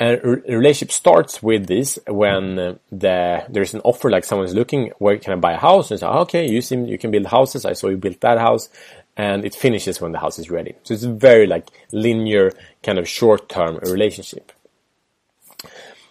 A 0.00 0.16
relationship 0.16 0.92
starts 0.92 1.42
with 1.42 1.66
this 1.66 1.98
when 2.06 2.58
uh, 2.58 2.74
the 2.90 3.44
there's 3.50 3.74
an 3.74 3.82
offer 3.84 4.08
like 4.10 4.24
someone's 4.24 4.54
looking 4.54 4.92
where 4.98 5.18
can 5.18 5.34
I 5.34 5.36
buy 5.36 5.52
a 5.52 5.58
house 5.58 5.90
and 5.90 6.00
say 6.00 6.06
okay 6.06 6.48
you 6.48 6.62
seem 6.62 6.86
you 6.86 6.96
can 6.96 7.10
build 7.10 7.26
houses 7.26 7.66
I 7.66 7.74
saw 7.74 7.88
you 7.88 7.98
built 7.98 8.20
that 8.22 8.38
house 8.38 8.70
and 9.16 9.44
it 9.44 9.54
finishes 9.54 10.00
when 10.00 10.12
the 10.12 10.18
house 10.18 10.38
is 10.38 10.50
ready. 10.50 10.74
So 10.84 10.94
it's 10.94 11.02
a 11.02 11.12
very 11.12 11.46
like 11.46 11.68
linear 11.92 12.52
kind 12.82 12.98
of 12.98 13.06
short 13.06 13.50
term 13.50 13.76
relationship. 13.82 14.52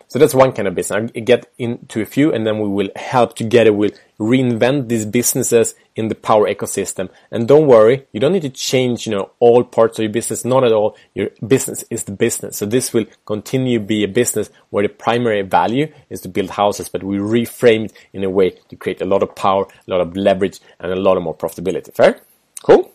So 0.09 0.17
that's 0.17 0.33
one 0.33 0.53
kind 0.53 0.67
of 0.67 0.73
business. 0.73 1.11
I 1.15 1.19
get 1.19 1.51
into 1.59 2.01
a 2.01 2.05
few 2.05 2.33
and 2.33 2.45
then 2.45 2.59
we 2.59 2.67
will 2.67 2.89
help 2.95 3.35
together. 3.35 3.71
We'll 3.71 3.91
reinvent 4.19 4.87
these 4.87 5.05
businesses 5.05 5.75
in 5.95 6.07
the 6.07 6.15
power 6.15 6.49
ecosystem. 6.49 7.09
And 7.29 7.47
don't 7.47 7.67
worry, 7.67 8.07
you 8.11 8.19
don't 8.19 8.33
need 8.33 8.41
to 8.41 8.49
change, 8.49 9.05
you 9.05 9.13
know, 9.15 9.29
all 9.39 9.63
parts 9.63 9.99
of 9.99 10.03
your 10.03 10.11
business. 10.11 10.43
Not 10.43 10.63
at 10.63 10.71
all. 10.71 10.97
Your 11.13 11.29
business 11.45 11.85
is 11.91 12.05
the 12.05 12.11
business. 12.11 12.57
So 12.57 12.65
this 12.65 12.91
will 12.91 13.05
continue 13.25 13.77
to 13.77 13.85
be 13.85 14.03
a 14.03 14.07
business 14.07 14.49
where 14.71 14.81
the 14.81 14.89
primary 14.89 15.43
value 15.43 15.93
is 16.09 16.21
to 16.21 16.29
build 16.29 16.49
houses, 16.49 16.89
but 16.89 17.03
we 17.03 17.17
reframe 17.17 17.85
it 17.85 17.93
in 18.11 18.23
a 18.23 18.31
way 18.31 18.49
to 18.69 18.75
create 18.75 19.01
a 19.01 19.05
lot 19.05 19.21
of 19.21 19.35
power, 19.35 19.67
a 19.87 19.91
lot 19.91 20.01
of 20.01 20.17
leverage, 20.17 20.59
and 20.79 20.91
a 20.91 20.95
lot 20.95 21.17
of 21.17 21.23
more 21.23 21.37
profitability. 21.37 21.93
Fair? 21.93 22.19
Cool. 22.63 22.91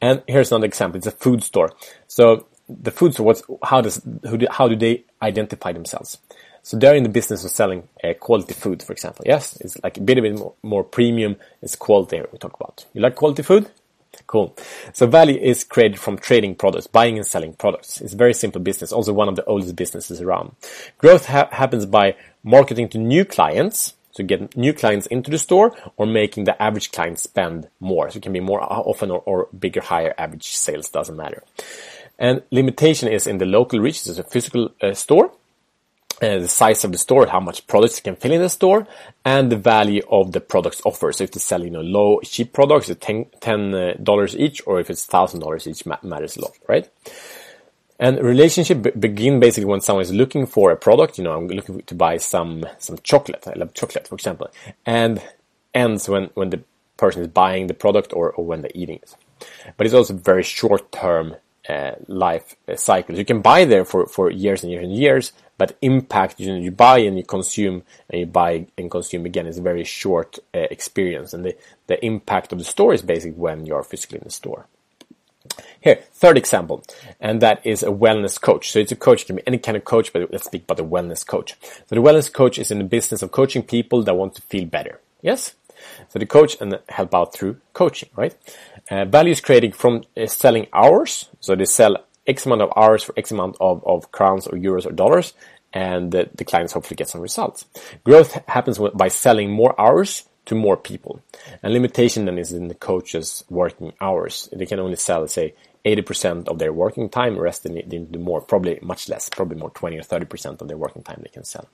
And 0.00 0.22
here's 0.26 0.50
another 0.50 0.66
example. 0.66 0.96
It's 0.96 1.06
a 1.06 1.10
food 1.10 1.42
store. 1.42 1.74
So 2.06 2.46
the 2.68 2.90
food 2.90 3.14
store, 3.14 3.26
what's, 3.26 3.42
how 3.62 3.80
does, 3.80 3.98
do, 3.98 4.46
how 4.50 4.68
do 4.68 4.76
they 4.76 5.04
identify 5.22 5.72
themselves? 5.72 6.18
So 6.68 6.76
they're 6.76 6.96
in 6.96 7.02
the 7.02 7.08
business 7.08 7.46
of 7.46 7.50
selling 7.50 7.88
uh, 8.04 8.12
quality 8.12 8.52
food, 8.52 8.82
for 8.82 8.92
example. 8.92 9.24
Yes, 9.26 9.56
it's 9.62 9.82
like 9.82 9.96
a 9.96 10.02
bit, 10.02 10.18
a 10.18 10.20
bit 10.20 10.34
more, 10.34 10.52
more 10.62 10.84
premium. 10.84 11.36
It's 11.62 11.74
quality 11.74 12.20
we 12.30 12.36
talk 12.36 12.52
about. 12.60 12.84
You 12.92 13.00
like 13.00 13.14
quality 13.14 13.42
food? 13.42 13.70
Cool. 14.26 14.54
So 14.92 15.06
value 15.06 15.38
is 15.40 15.64
created 15.64 15.98
from 15.98 16.18
trading 16.18 16.56
products, 16.56 16.86
buying 16.86 17.16
and 17.16 17.26
selling 17.26 17.54
products. 17.54 18.02
It's 18.02 18.12
a 18.12 18.16
very 18.18 18.34
simple 18.34 18.60
business. 18.60 18.92
Also 18.92 19.14
one 19.14 19.30
of 19.30 19.36
the 19.36 19.46
oldest 19.46 19.76
businesses 19.76 20.20
around. 20.20 20.56
Growth 20.98 21.24
ha- 21.24 21.48
happens 21.50 21.86
by 21.86 22.16
marketing 22.44 22.90
to 22.90 22.98
new 22.98 23.24
clients 23.24 23.94
So 24.10 24.22
get 24.22 24.54
new 24.54 24.74
clients 24.74 25.06
into 25.06 25.30
the 25.30 25.38
store 25.38 25.74
or 25.96 26.04
making 26.04 26.44
the 26.44 26.60
average 26.62 26.92
client 26.92 27.18
spend 27.18 27.68
more. 27.80 28.10
So 28.10 28.18
it 28.18 28.22
can 28.22 28.34
be 28.34 28.40
more 28.40 28.60
often 28.62 29.10
or, 29.10 29.20
or 29.20 29.48
bigger, 29.58 29.80
higher 29.80 30.12
average 30.18 30.48
sales, 30.54 30.90
doesn't 30.90 31.16
matter. 31.16 31.42
And 32.18 32.42
limitation 32.50 33.08
is 33.08 33.26
in 33.26 33.38
the 33.38 33.46
local 33.46 33.78
reach. 33.80 34.06
It's 34.06 34.18
a 34.18 34.22
physical 34.22 34.74
uh, 34.82 34.92
store. 34.92 35.32
Uh, 36.20 36.38
the 36.40 36.48
size 36.48 36.82
of 36.84 36.90
the 36.90 36.98
store, 36.98 37.28
how 37.28 37.38
much 37.38 37.64
products 37.68 37.98
you 37.98 38.02
can 38.02 38.16
fill 38.16 38.32
in 38.32 38.40
the 38.40 38.48
store, 38.48 38.88
and 39.24 39.52
the 39.52 39.56
value 39.56 40.02
of 40.10 40.32
the 40.32 40.40
products 40.40 40.82
offered. 40.84 41.14
So 41.14 41.22
if 41.22 41.30
they 41.30 41.38
sell, 41.38 41.62
you 41.62 41.70
know, 41.70 41.80
low, 41.80 42.18
cheap 42.24 42.52
products, 42.52 42.88
it's 42.88 43.06
ten 43.40 43.72
uh, 43.72 43.94
dollars 44.02 44.34
each, 44.36 44.60
or 44.66 44.80
if 44.80 44.90
it's 44.90 45.06
thousand 45.06 45.40
dollars 45.40 45.68
each, 45.68 45.86
matters 45.86 46.36
a 46.36 46.40
lot, 46.40 46.54
right? 46.66 46.90
And 48.00 48.18
relationship 48.20 48.82
be- 48.82 48.90
begin 48.90 49.38
basically 49.38 49.66
when 49.66 49.80
someone 49.80 50.02
is 50.02 50.12
looking 50.12 50.46
for 50.46 50.72
a 50.72 50.76
product. 50.76 51.18
You 51.18 51.24
know, 51.24 51.36
I'm 51.36 51.46
looking 51.46 51.82
to 51.82 51.94
buy 51.94 52.16
some 52.16 52.66
some 52.78 52.98
chocolate. 53.04 53.46
I 53.46 53.52
love 53.54 53.74
chocolate, 53.74 54.08
for 54.08 54.16
example, 54.16 54.50
and 54.84 55.22
ends 55.72 56.08
when 56.08 56.30
when 56.34 56.50
the 56.50 56.62
person 56.96 57.22
is 57.22 57.28
buying 57.28 57.68
the 57.68 57.74
product 57.74 58.12
or, 58.12 58.32
or 58.32 58.44
when 58.44 58.62
they're 58.62 58.70
eating 58.74 58.96
it. 58.96 59.14
But 59.76 59.86
it's 59.86 59.94
also 59.94 60.14
very 60.14 60.42
short 60.42 60.90
term 60.90 61.36
uh, 61.68 61.92
life 62.06 62.56
cycles. 62.76 63.18
You 63.18 63.24
can 63.24 63.42
buy 63.42 63.64
there 63.64 63.84
for, 63.84 64.06
for 64.06 64.30
years 64.30 64.62
and 64.62 64.72
years 64.72 64.84
and 64.84 64.94
years, 64.94 65.32
but 65.58 65.76
impact, 65.82 66.40
you 66.40 66.52
know, 66.52 66.58
you 66.58 66.70
buy 66.70 66.98
and 66.98 67.16
you 67.16 67.24
consume 67.24 67.82
and 68.08 68.20
you 68.20 68.26
buy 68.26 68.66
and 68.78 68.90
consume 68.90 69.26
again 69.26 69.46
is 69.46 69.58
a 69.58 69.62
very 69.62 69.84
short 69.84 70.38
uh, 70.54 70.58
experience. 70.70 71.34
And 71.34 71.44
the, 71.44 71.56
the 71.88 72.02
impact 72.04 72.52
of 72.52 72.58
the 72.58 72.64
store 72.64 72.94
is 72.94 73.02
basically 73.02 73.38
when 73.38 73.66
you're 73.66 73.82
physically 73.82 74.18
in 74.18 74.24
the 74.24 74.30
store. 74.30 74.66
Here, 75.80 75.96
third 76.12 76.36
example, 76.36 76.82
and 77.20 77.40
that 77.40 77.64
is 77.64 77.82
a 77.82 77.88
wellness 77.88 78.40
coach. 78.40 78.72
So 78.72 78.78
it's 78.78 78.92
a 78.92 78.96
coach, 78.96 79.22
it 79.22 79.26
can 79.26 79.36
be 79.36 79.46
any 79.46 79.58
kind 79.58 79.76
of 79.76 79.84
coach, 79.84 80.12
but 80.12 80.30
let's 80.30 80.44
speak 80.44 80.64
about 80.64 80.80
a 80.80 80.84
wellness 80.84 81.26
coach. 81.26 81.56
So 81.60 81.94
the 81.94 82.02
wellness 82.02 82.32
coach 82.32 82.58
is 82.58 82.70
in 82.70 82.78
the 82.78 82.84
business 82.84 83.22
of 83.22 83.32
coaching 83.32 83.62
people 83.62 84.02
that 84.02 84.14
want 84.14 84.34
to 84.34 84.42
feel 84.42 84.66
better. 84.66 85.00
Yes? 85.22 85.54
So 86.08 86.18
the 86.18 86.26
coach 86.26 86.56
and 86.60 86.78
help 86.88 87.14
out 87.14 87.32
through 87.32 87.60
coaching, 87.72 88.08
right? 88.16 88.34
Uh, 88.90 89.04
value 89.04 89.32
is 89.32 89.40
created 89.40 89.74
from 89.74 90.02
uh, 90.16 90.26
selling 90.26 90.66
hours. 90.72 91.28
So 91.40 91.54
they 91.54 91.64
sell 91.64 91.96
X 92.26 92.46
amount 92.46 92.62
of 92.62 92.72
hours 92.76 93.02
for 93.02 93.14
X 93.16 93.30
amount 93.30 93.56
of, 93.60 93.84
of 93.86 94.12
crowns 94.12 94.46
or 94.46 94.58
euros 94.58 94.86
or 94.86 94.92
dollars, 94.92 95.34
and 95.72 96.12
the, 96.12 96.28
the 96.34 96.44
clients 96.44 96.72
hopefully 96.72 96.96
get 96.96 97.08
some 97.08 97.20
results. 97.20 97.64
Growth 98.04 98.38
happens 98.48 98.78
by 98.94 99.08
selling 99.08 99.50
more 99.50 99.78
hours 99.80 100.24
to 100.46 100.54
more 100.54 100.76
people. 100.76 101.20
And 101.62 101.72
limitation 101.72 102.24
then 102.24 102.38
is 102.38 102.52
in 102.52 102.68
the 102.68 102.74
coach's 102.74 103.44
working 103.50 103.92
hours. 104.00 104.48
They 104.52 104.64
can 104.66 104.80
only 104.80 104.96
sell, 104.96 105.26
say, 105.28 105.54
80% 105.84 106.48
of 106.48 106.58
their 106.58 106.72
working 106.72 107.08
time, 107.08 107.38
rest 107.38 107.62
they 107.64 107.82
do 107.82 108.18
more, 108.18 108.40
probably 108.40 108.78
much 108.82 109.08
less, 109.08 109.28
probably 109.28 109.56
more 109.56 109.70
20 109.70 109.98
or 109.98 110.02
30% 110.02 110.60
of 110.60 110.68
their 110.68 110.76
working 110.76 111.02
time 111.02 111.20
they 111.22 111.30
can 111.30 111.44
sell. 111.44 111.68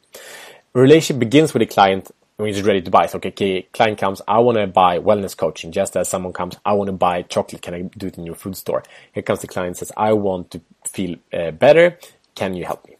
Relationship 0.73 1.21
begins 1.21 1.55
with 1.55 1.61
the 1.61 1.67
client 1.67 2.11
when 2.37 2.53
he's 2.53 2.63
ready 2.63 2.83
to 2.83 2.91
buy. 2.91 3.07
So, 3.07 3.17
okay, 3.19 3.29
okay 3.29 3.63
client 3.73 3.99
comes, 3.99 4.21
I 4.27 4.39
want 4.39 4.59
to 4.59 4.67
buy 4.67 4.99
wellness 4.99 5.37
coaching. 5.37 5.73
Just 5.73 5.97
as 5.97 6.09
someone 6.09 6.33
comes, 6.33 6.57
I 6.65 6.73
want 6.75 6.89
to 6.89 6.93
buy 6.93 7.23
chocolate. 7.23 7.63
Can 7.63 7.75
I 7.75 7.83
do 7.83 8.09
it 8.09 8.19
in 8.19 8.27
your 8.27 8.35
food 8.35 8.57
store? 8.57 8.83
Here 9.13 9.23
comes 9.23 9.41
the 9.41 9.47
client 9.47 9.77
says, 9.77 9.93
I 9.97 10.13
want 10.13 10.51
to 10.53 10.61
feel 10.87 11.17
uh, 11.33 11.53
better. 11.53 11.99
Can 12.35 12.55
you 12.55 12.65
help 12.65 12.87
me? 12.89 12.97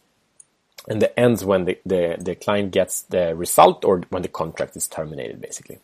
And 0.87 1.01
the 1.01 1.19
ends 1.19 1.43
when 1.43 1.65
the, 1.65 1.79
the, 1.85 2.17
the 2.19 2.35
client 2.35 2.71
gets 2.71 3.01
the 3.03 3.35
result 3.35 3.83
or 3.83 4.01
when 4.09 4.21
the 4.21 4.27
contract 4.27 4.77
is 4.77 4.87
terminated, 4.87 5.41
basically. 5.41 5.79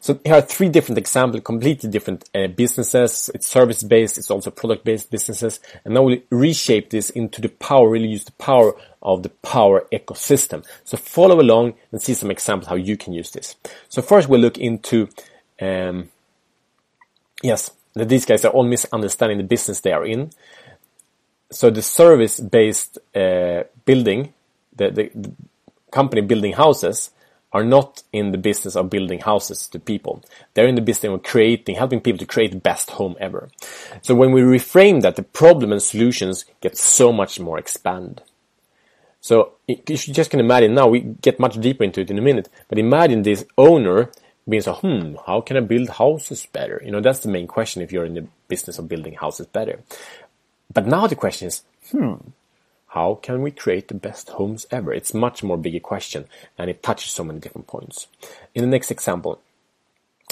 So 0.00 0.20
here 0.24 0.34
are 0.34 0.42
three 0.42 0.68
different 0.68 0.98
examples, 0.98 1.42
completely 1.44 1.90
different 1.90 2.28
uh, 2.34 2.48
businesses. 2.48 3.30
It's 3.34 3.46
service 3.46 3.82
based, 3.82 4.18
it's 4.18 4.30
also 4.30 4.50
product 4.50 4.84
based 4.84 5.10
businesses. 5.10 5.60
And 5.84 5.94
now 5.94 6.02
we 6.02 6.22
reshape 6.30 6.90
this 6.90 7.10
into 7.10 7.40
the 7.40 7.48
power, 7.48 7.88
really 7.88 8.08
use 8.08 8.24
the 8.24 8.32
power 8.32 8.74
of 9.02 9.22
the 9.22 9.30
power 9.30 9.86
ecosystem. 9.92 10.64
So 10.84 10.96
follow 10.96 11.40
along 11.40 11.74
and 11.90 12.00
see 12.00 12.14
some 12.14 12.30
examples 12.30 12.68
how 12.68 12.76
you 12.76 12.96
can 12.96 13.12
use 13.12 13.30
this. 13.30 13.56
So 13.88 14.02
first 14.02 14.28
we'll 14.28 14.40
look 14.40 14.58
into, 14.58 15.08
um, 15.60 16.10
yes, 17.42 17.70
that 17.94 18.08
these 18.08 18.26
guys 18.26 18.44
are 18.44 18.52
all 18.52 18.64
misunderstanding 18.64 19.38
the 19.38 19.44
business 19.44 19.80
they 19.80 19.92
are 19.92 20.04
in. 20.04 20.30
So 21.50 21.70
the 21.70 21.82
service 21.82 22.40
based 22.40 22.98
uh, 23.14 23.64
building, 23.84 24.34
the, 24.76 24.90
the, 24.90 25.10
the 25.14 25.32
company 25.90 26.20
building 26.20 26.52
houses, 26.52 27.10
are 27.54 27.64
not 27.64 28.02
in 28.12 28.32
the 28.32 28.38
business 28.38 28.74
of 28.74 28.90
building 28.90 29.20
houses 29.20 29.68
to 29.68 29.78
people. 29.78 30.22
They're 30.52 30.66
in 30.66 30.74
the 30.74 30.82
business 30.82 31.14
of 31.14 31.22
creating, 31.22 31.76
helping 31.76 32.00
people 32.00 32.18
to 32.18 32.26
create 32.26 32.50
the 32.50 32.58
best 32.58 32.90
home 32.90 33.16
ever. 33.20 33.48
So 34.02 34.16
when 34.16 34.32
we 34.32 34.42
reframe 34.42 35.02
that, 35.02 35.14
the 35.14 35.22
problem 35.22 35.70
and 35.70 35.80
solutions 35.80 36.44
get 36.60 36.76
so 36.76 37.12
much 37.12 37.38
more 37.38 37.56
expanded. 37.56 38.22
So 39.20 39.52
you 39.68 39.76
just 39.96 40.30
can 40.30 40.40
imagine 40.40 40.74
now, 40.74 40.88
we 40.88 41.00
get 41.00 41.38
much 41.38 41.58
deeper 41.58 41.84
into 41.84 42.00
it 42.00 42.10
in 42.10 42.18
a 42.18 42.22
minute, 42.22 42.48
but 42.68 42.78
imagine 42.78 43.22
this 43.22 43.46
owner 43.56 44.10
being 44.46 44.60
so, 44.60 44.74
hmm, 44.74 45.14
how 45.24 45.40
can 45.40 45.56
I 45.56 45.60
build 45.60 45.88
houses 45.88 46.44
better? 46.46 46.82
You 46.84 46.90
know, 46.90 47.00
that's 47.00 47.20
the 47.20 47.30
main 47.30 47.46
question 47.46 47.80
if 47.80 47.92
you're 47.92 48.04
in 48.04 48.14
the 48.14 48.26
business 48.48 48.78
of 48.78 48.88
building 48.88 49.14
houses 49.14 49.46
better. 49.46 49.80
But 50.72 50.86
now 50.86 51.06
the 51.06 51.16
question 51.16 51.48
is, 51.48 51.62
hmm, 51.90 52.16
how 52.94 53.16
can 53.16 53.42
we 53.42 53.50
create 53.50 53.88
the 53.88 53.94
best 53.94 54.30
homes 54.30 54.66
ever? 54.70 54.92
It's 54.94 55.12
much 55.12 55.42
more 55.42 55.56
bigger 55.56 55.80
question 55.80 56.26
and 56.56 56.70
it 56.70 56.80
touches 56.80 57.10
so 57.10 57.24
many 57.24 57.40
different 57.40 57.66
points. 57.66 58.06
In 58.54 58.62
the 58.62 58.68
next 58.68 58.92
example, 58.92 59.40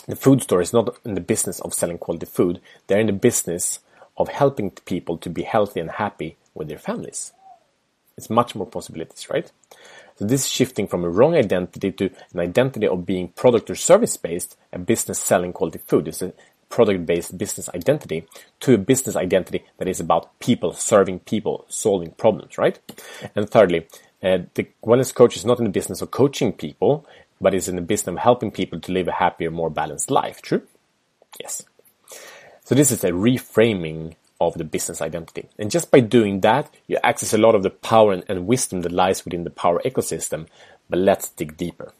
the 0.06 0.14
food 0.14 0.42
store 0.42 0.60
is 0.60 0.72
not 0.72 0.96
in 1.04 1.14
the 1.14 1.20
business 1.20 1.58
of 1.58 1.74
selling 1.74 1.98
quality 1.98 2.26
food. 2.26 2.60
They're 2.86 3.00
in 3.00 3.08
the 3.08 3.12
business 3.12 3.80
of 4.16 4.28
helping 4.28 4.70
people 4.70 5.18
to 5.18 5.28
be 5.28 5.42
healthy 5.42 5.80
and 5.80 5.90
happy 5.90 6.36
with 6.54 6.68
their 6.68 6.78
families. 6.78 7.32
It's 8.16 8.30
much 8.30 8.54
more 8.54 8.66
possibilities, 8.66 9.28
right? 9.28 9.50
So 10.16 10.24
this 10.24 10.42
is 10.42 10.48
shifting 10.48 10.86
from 10.86 11.02
a 11.02 11.10
wrong 11.10 11.34
identity 11.34 11.90
to 11.90 12.10
an 12.32 12.38
identity 12.38 12.86
of 12.86 13.04
being 13.04 13.28
product 13.28 13.70
or 13.70 13.74
service 13.74 14.16
based, 14.16 14.56
a 14.72 14.78
business 14.78 15.18
selling 15.18 15.52
quality 15.52 15.80
food. 15.84 16.06
It's 16.06 16.22
a 16.22 16.32
product-based 16.72 17.36
business 17.36 17.68
identity 17.74 18.26
to 18.60 18.72
a 18.74 18.78
business 18.78 19.14
identity 19.14 19.62
that 19.76 19.86
is 19.86 20.00
about 20.00 20.36
people 20.40 20.72
serving 20.72 21.20
people, 21.20 21.66
solving 21.68 22.10
problems, 22.12 22.56
right? 22.56 22.78
And 23.36 23.48
thirdly, 23.48 23.86
uh, 24.22 24.38
the 24.54 24.66
wellness 24.82 25.14
coach 25.14 25.36
is 25.36 25.44
not 25.44 25.58
in 25.58 25.64
the 25.64 25.70
business 25.70 26.00
of 26.00 26.10
coaching 26.10 26.50
people, 26.50 27.06
but 27.42 27.54
is 27.54 27.68
in 27.68 27.76
the 27.76 27.82
business 27.82 28.14
of 28.14 28.18
helping 28.18 28.50
people 28.50 28.80
to 28.80 28.90
live 28.90 29.06
a 29.06 29.12
happier, 29.12 29.50
more 29.50 29.68
balanced 29.68 30.10
life. 30.10 30.40
True? 30.40 30.62
Yes. 31.38 31.62
So 32.64 32.74
this 32.74 32.90
is 32.90 33.04
a 33.04 33.10
reframing 33.10 34.14
of 34.40 34.54
the 34.54 34.64
business 34.64 35.02
identity. 35.02 35.48
And 35.58 35.70
just 35.70 35.90
by 35.90 36.00
doing 36.00 36.40
that, 36.40 36.72
you 36.86 36.96
access 37.04 37.34
a 37.34 37.38
lot 37.38 37.54
of 37.54 37.62
the 37.62 37.70
power 37.70 38.12
and, 38.12 38.24
and 38.28 38.46
wisdom 38.46 38.80
that 38.80 38.92
lies 38.92 39.26
within 39.26 39.44
the 39.44 39.50
power 39.50 39.80
ecosystem. 39.84 40.46
But 40.88 41.00
let's 41.00 41.28
dig 41.28 41.58
deeper. 41.58 41.92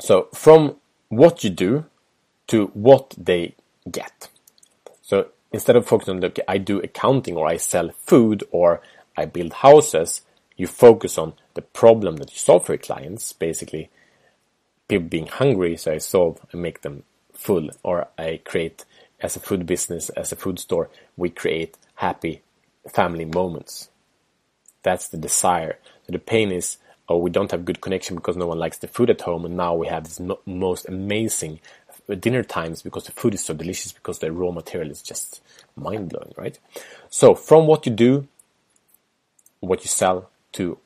So 0.00 0.28
from 0.32 0.76
what 1.08 1.44
you 1.44 1.50
do 1.50 1.84
to 2.48 2.66
what 2.68 3.14
they 3.16 3.54
get. 3.90 4.28
So 5.02 5.28
instead 5.52 5.76
of 5.76 5.86
focusing 5.86 6.14
on 6.14 6.20
the, 6.20 6.28
okay, 6.28 6.42
I 6.48 6.58
do 6.58 6.80
accounting 6.80 7.36
or 7.36 7.46
I 7.46 7.56
sell 7.56 7.90
food 7.90 8.44
or 8.50 8.80
I 9.16 9.24
build 9.26 9.52
houses, 9.54 10.22
you 10.56 10.66
focus 10.66 11.18
on 11.18 11.34
the 11.54 11.62
problem 11.62 12.16
that 12.16 12.30
you 12.32 12.38
solve 12.38 12.66
for 12.66 12.72
your 12.72 12.78
clients, 12.78 13.32
basically 13.32 13.90
people 14.88 15.08
being 15.08 15.26
hungry, 15.26 15.76
so 15.76 15.92
I 15.92 15.98
solve 15.98 16.40
and 16.52 16.62
make 16.62 16.82
them 16.82 17.04
full, 17.32 17.70
or 17.82 18.08
I 18.18 18.40
create 18.44 18.84
as 19.20 19.36
a 19.36 19.40
food 19.40 19.66
business, 19.66 20.10
as 20.10 20.32
a 20.32 20.36
food 20.36 20.58
store, 20.58 20.90
we 21.16 21.30
create 21.30 21.76
happy 21.96 22.42
family 22.92 23.24
moments. 23.24 23.88
That's 24.82 25.08
the 25.08 25.16
desire. 25.16 25.78
So 26.06 26.12
the 26.12 26.18
pain 26.18 26.52
is, 26.52 26.76
oh, 27.08 27.18
we 27.18 27.30
don't 27.30 27.50
have 27.50 27.64
good 27.64 27.80
connection 27.80 28.16
because 28.16 28.36
no 28.36 28.46
one 28.46 28.58
likes 28.58 28.78
the 28.78 28.88
food 28.88 29.10
at 29.10 29.22
home, 29.22 29.44
and 29.44 29.56
now 29.56 29.74
we 29.74 29.86
have 29.86 30.04
this 30.04 30.20
most 30.44 30.88
amazing 30.88 31.60
Uh, 32.06 32.14
dinner 32.14 32.42
times 32.42 32.82
because 32.82 33.04
the 33.04 33.12
food 33.12 33.32
is 33.32 33.42
so 33.42 33.54
delicious 33.54 33.90
because 33.90 34.18
the 34.18 34.30
raw 34.30 34.50
material 34.50 34.90
is 34.90 35.00
just 35.00 35.40
mind 35.74 36.10
blowing, 36.10 36.34
right? 36.36 36.58
So 37.08 37.34
from 37.34 37.66
what 37.66 37.86
you 37.86 37.92
do, 37.92 38.28
what 39.60 39.82
you 39.82 39.88
sell 39.88 40.30
to 40.52 40.78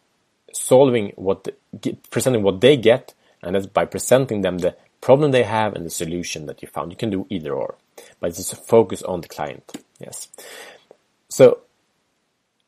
solving 0.53 1.13
what 1.17 1.45
the, 1.45 1.97
presenting 2.11 2.45
what 2.45 2.61
they 2.61 2.77
get, 2.77 3.15
and 3.43 3.57
that's 3.57 3.67
by 3.67 3.85
presenting 3.85 4.43
them 4.43 4.59
the 4.59 4.77
problem 5.01 5.33
they 5.33 5.43
have 5.43 5.75
and 5.75 5.85
the 5.85 5.91
solution 5.91 6.47
that 6.47 6.63
you 6.63 6.69
found. 6.69 6.93
You 6.93 6.97
can 6.97 7.11
do 7.11 7.27
either 7.31 7.53
or, 7.53 7.75
but 8.21 8.31
it's 8.31 8.53
a 8.53 8.57
focus 8.57 9.03
on 9.03 9.21
the 9.21 9.29
client. 9.29 9.65
Yes. 9.99 10.29
So 11.29 11.61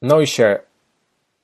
now 0.03 0.19
you 0.19 0.27
share 0.27 0.65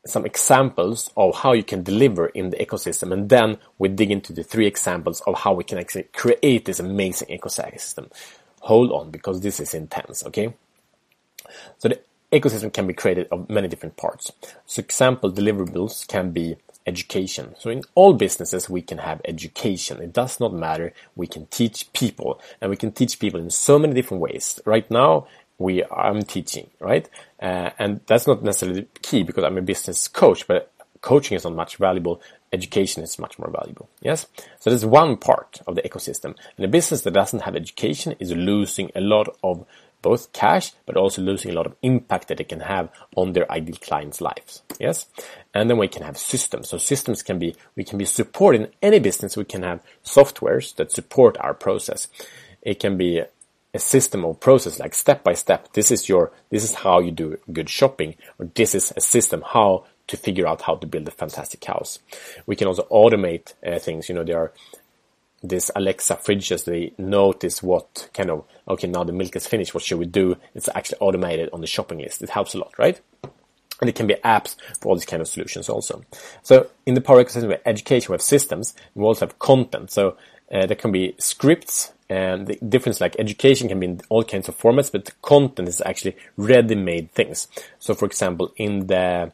some 0.08 0.26
examples 0.26 1.10
of 1.16 1.34
how 1.36 1.52
you 1.52 1.62
can 1.62 1.82
deliver 1.82 2.26
in 2.28 2.50
the 2.50 2.56
ecosystem 2.56 3.12
and 3.12 3.28
then 3.28 3.58
we 3.78 3.88
dig 3.88 4.10
into 4.10 4.32
the 4.32 4.42
three 4.42 4.66
examples 4.66 5.20
of 5.22 5.38
how 5.40 5.52
we 5.52 5.64
can 5.64 5.78
actually 5.78 6.04
create 6.14 6.64
this 6.64 6.80
amazing 6.80 7.28
ecosystem. 7.28 8.10
Hold 8.60 8.90
on 8.92 9.10
because 9.10 9.40
this 9.40 9.60
is 9.60 9.74
intense, 9.74 10.24
okay? 10.26 10.54
So 11.78 11.88
the 11.88 12.00
ecosystem 12.32 12.72
can 12.72 12.86
be 12.86 12.94
created 12.94 13.28
of 13.30 13.48
many 13.48 13.68
different 13.68 13.96
parts. 13.96 14.32
So 14.66 14.80
example 14.80 15.32
deliverables 15.32 16.06
can 16.06 16.32
be 16.32 16.56
education. 16.86 17.54
So 17.58 17.70
in 17.70 17.82
all 17.94 18.14
businesses 18.14 18.70
we 18.70 18.82
can 18.82 18.98
have 18.98 19.20
education. 19.24 20.00
It 20.00 20.12
does 20.12 20.38
not 20.38 20.52
matter. 20.52 20.92
We 21.16 21.26
can 21.26 21.46
teach 21.46 21.92
people 21.92 22.40
and 22.60 22.70
we 22.70 22.76
can 22.76 22.92
teach 22.92 23.18
people 23.18 23.40
in 23.40 23.50
so 23.50 23.78
many 23.78 23.94
different 23.94 24.22
ways. 24.22 24.60
Right 24.64 24.88
now 24.90 25.26
we 25.58 25.84
I'm 25.84 26.22
teaching, 26.22 26.70
right? 26.80 27.08
Uh, 27.40 27.70
and 27.78 28.00
that's 28.06 28.26
not 28.26 28.42
necessarily 28.42 28.86
key 29.02 29.22
because 29.22 29.44
I'm 29.44 29.58
a 29.58 29.62
business 29.62 30.08
coach, 30.08 30.46
but 30.46 30.72
coaching 31.00 31.36
is 31.36 31.44
not 31.44 31.54
much 31.54 31.76
valuable. 31.76 32.20
Education 32.52 33.02
is 33.02 33.18
much 33.18 33.38
more 33.38 33.50
valuable. 33.50 33.88
Yes. 34.00 34.26
So 34.60 34.70
that's 34.70 34.84
one 34.84 35.16
part 35.16 35.60
of 35.66 35.74
the 35.74 35.82
ecosystem. 35.82 36.36
And 36.56 36.64
a 36.64 36.68
business 36.68 37.02
that 37.02 37.12
doesn't 37.12 37.42
have 37.42 37.56
education 37.56 38.14
is 38.18 38.32
losing 38.32 38.90
a 38.94 39.00
lot 39.00 39.28
of 39.42 39.66
both 40.02 40.32
cash, 40.32 40.72
but 40.84 40.96
also 40.96 41.22
losing 41.22 41.50
a 41.50 41.54
lot 41.54 41.66
of 41.66 41.74
impact 41.82 42.28
that 42.28 42.40
it 42.40 42.48
can 42.48 42.60
have 42.60 42.90
on 43.16 43.32
their 43.32 43.50
ideal 43.50 43.76
clients' 43.80 44.20
lives. 44.20 44.62
Yes. 44.78 45.06
And 45.52 45.68
then 45.68 45.78
we 45.78 45.88
can 45.88 46.02
have 46.02 46.16
systems. 46.16 46.68
So 46.68 46.78
systems 46.78 47.22
can 47.22 47.38
be, 47.38 47.56
we 47.74 47.84
can 47.84 47.98
be 47.98 48.04
supporting 48.04 48.68
any 48.82 49.00
business. 49.00 49.36
We 49.36 49.44
can 49.44 49.62
have 49.62 49.82
softwares 50.04 50.74
that 50.76 50.92
support 50.92 51.36
our 51.38 51.54
process. 51.54 52.08
It 52.62 52.78
can 52.78 52.96
be 52.96 53.22
a 53.76 53.78
system 53.78 54.24
of 54.24 54.40
process, 54.40 54.80
like 54.80 54.94
step 54.94 55.22
by 55.22 55.34
step. 55.34 55.72
This 55.74 55.90
is 55.90 56.08
your, 56.08 56.32
this 56.50 56.64
is 56.64 56.74
how 56.74 56.98
you 56.98 57.12
do 57.12 57.38
good 57.52 57.70
shopping, 57.70 58.16
or 58.38 58.46
this 58.54 58.74
is 58.74 58.92
a 58.96 59.00
system 59.00 59.42
how 59.54 59.84
to 60.08 60.16
figure 60.16 60.46
out 60.46 60.62
how 60.62 60.76
to 60.76 60.86
build 60.86 61.06
a 61.08 61.10
fantastic 61.10 61.64
house. 61.64 61.98
We 62.46 62.56
can 62.56 62.68
also 62.68 62.86
automate 62.90 63.54
uh, 63.64 63.78
things. 63.78 64.08
You 64.08 64.14
know, 64.16 64.24
there 64.24 64.38
are 64.38 64.52
this 65.42 65.70
Alexa 65.76 66.16
fridges, 66.16 66.64
they 66.64 66.92
notice 66.98 67.62
what 67.62 68.08
kind 68.14 68.30
of, 68.30 68.44
okay, 68.66 68.86
now 68.86 69.04
the 69.04 69.12
milk 69.12 69.36
is 69.36 69.46
finished, 69.46 69.74
what 69.74 69.84
should 69.84 69.98
we 69.98 70.06
do? 70.06 70.36
It's 70.54 70.68
actually 70.74 70.98
automated 70.98 71.50
on 71.52 71.60
the 71.60 71.66
shopping 71.66 71.98
list. 71.98 72.22
It 72.22 72.30
helps 72.30 72.54
a 72.54 72.58
lot, 72.58 72.72
right? 72.78 73.00
And 73.80 73.90
it 73.90 73.94
can 73.94 74.06
be 74.06 74.14
apps 74.24 74.56
for 74.80 74.88
all 74.88 74.96
these 74.96 75.04
kind 75.04 75.20
of 75.20 75.28
solutions 75.28 75.68
also. 75.68 76.02
So 76.42 76.68
in 76.86 76.94
the 76.94 77.02
Power 77.02 77.22
Ecosystem, 77.22 77.48
we 77.48 77.52
have 77.52 77.62
education, 77.66 78.10
we 78.10 78.14
have 78.14 78.22
systems, 78.22 78.74
we 78.94 79.04
also 79.04 79.26
have 79.26 79.38
content. 79.38 79.90
So 79.90 80.16
uh, 80.50 80.66
there 80.66 80.76
can 80.76 80.92
be 80.92 81.14
scripts, 81.18 81.92
and 82.08 82.46
the 82.46 82.56
difference 82.56 83.00
like 83.00 83.16
education 83.18 83.68
can 83.68 83.80
be 83.80 83.86
in 83.86 84.00
all 84.08 84.22
kinds 84.22 84.48
of 84.48 84.56
formats, 84.56 84.92
but 84.92 85.04
the 85.04 85.12
content 85.22 85.68
is 85.68 85.82
actually 85.84 86.16
ready-made 86.36 87.10
things. 87.12 87.48
So 87.78 87.94
for 87.94 88.06
example, 88.06 88.52
in 88.56 88.86
the 88.86 89.32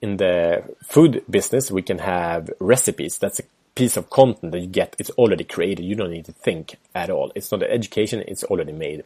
in 0.00 0.16
the 0.16 0.64
food 0.84 1.24
business, 1.30 1.70
we 1.70 1.82
can 1.82 1.98
have 1.98 2.50
recipes. 2.58 3.18
That's 3.18 3.38
a 3.38 3.44
piece 3.74 3.96
of 3.96 4.10
content 4.10 4.52
that 4.52 4.60
you 4.60 4.66
get. 4.66 4.96
It's 4.98 5.10
already 5.10 5.44
created. 5.44 5.84
You 5.84 5.94
don't 5.94 6.10
need 6.10 6.24
to 6.26 6.32
think 6.32 6.76
at 6.94 7.08
all. 7.08 7.30
It's 7.34 7.52
not 7.52 7.62
education. 7.62 8.22
It's 8.26 8.44
already 8.44 8.72
made. 8.72 9.04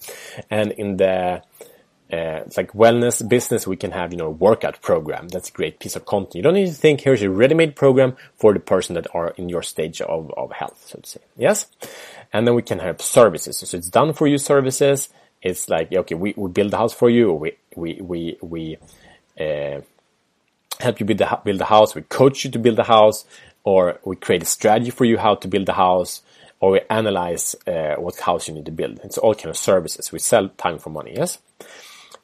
And 0.50 0.72
in 0.72 0.96
the 0.96 1.42
uh, 2.12 2.46
it's 2.46 2.56
like 2.56 2.72
wellness 2.72 3.26
business, 3.28 3.66
we 3.66 3.76
can 3.76 3.90
have, 3.90 4.12
you 4.12 4.18
know, 4.18 4.30
workout 4.30 4.80
program. 4.80 5.26
That's 5.28 5.48
a 5.48 5.52
great 5.52 5.80
piece 5.80 5.96
of 5.96 6.06
content. 6.06 6.36
You 6.36 6.42
don't 6.42 6.54
need 6.54 6.68
to 6.68 6.72
think, 6.72 7.00
here's 7.00 7.22
a 7.22 7.30
ready-made 7.30 7.74
program 7.74 8.16
for 8.36 8.52
the 8.52 8.60
person 8.60 8.94
that 8.94 9.08
are 9.12 9.30
in 9.30 9.48
your 9.48 9.62
stage 9.62 10.00
of, 10.00 10.32
of 10.36 10.52
health, 10.52 10.84
so 10.86 11.00
to 11.00 11.08
say. 11.08 11.20
Yes? 11.36 11.66
And 12.32 12.46
then 12.46 12.54
we 12.54 12.62
can 12.62 12.78
have 12.78 13.02
services. 13.02 13.58
So 13.58 13.76
it's 13.76 13.90
done 13.90 14.12
for 14.12 14.28
you 14.28 14.38
services. 14.38 15.08
It's 15.42 15.68
like, 15.68 15.92
okay, 15.92 16.14
we, 16.14 16.32
we 16.36 16.48
build 16.48 16.72
a 16.74 16.76
house 16.76 16.94
for 16.94 17.10
you, 17.10 17.32
we, 17.32 17.52
we, 17.74 18.00
we, 18.00 18.38
we, 18.40 18.76
uh, 19.40 19.80
help 20.78 21.00
you 21.00 21.06
build 21.06 21.18
the, 21.18 21.40
build 21.44 21.58
the 21.58 21.64
house. 21.64 21.94
We 21.94 22.02
coach 22.02 22.44
you 22.44 22.52
to 22.52 22.58
build 22.58 22.78
a 22.78 22.84
house, 22.84 23.24
or 23.64 23.98
we 24.04 24.14
create 24.14 24.42
a 24.42 24.46
strategy 24.46 24.90
for 24.90 25.04
you 25.04 25.18
how 25.18 25.34
to 25.34 25.48
build 25.48 25.68
a 25.68 25.72
house, 25.72 26.22
or 26.60 26.72
we 26.72 26.80
analyze 26.88 27.56
uh, 27.66 27.96
what 27.96 28.16
house 28.20 28.46
you 28.46 28.54
need 28.54 28.66
to 28.66 28.72
build. 28.72 29.00
It's 29.02 29.18
all 29.18 29.34
kind 29.34 29.50
of 29.50 29.56
services. 29.56 30.12
We 30.12 30.20
sell 30.20 30.50
time 30.50 30.78
for 30.78 30.90
money. 30.90 31.14
Yes 31.16 31.38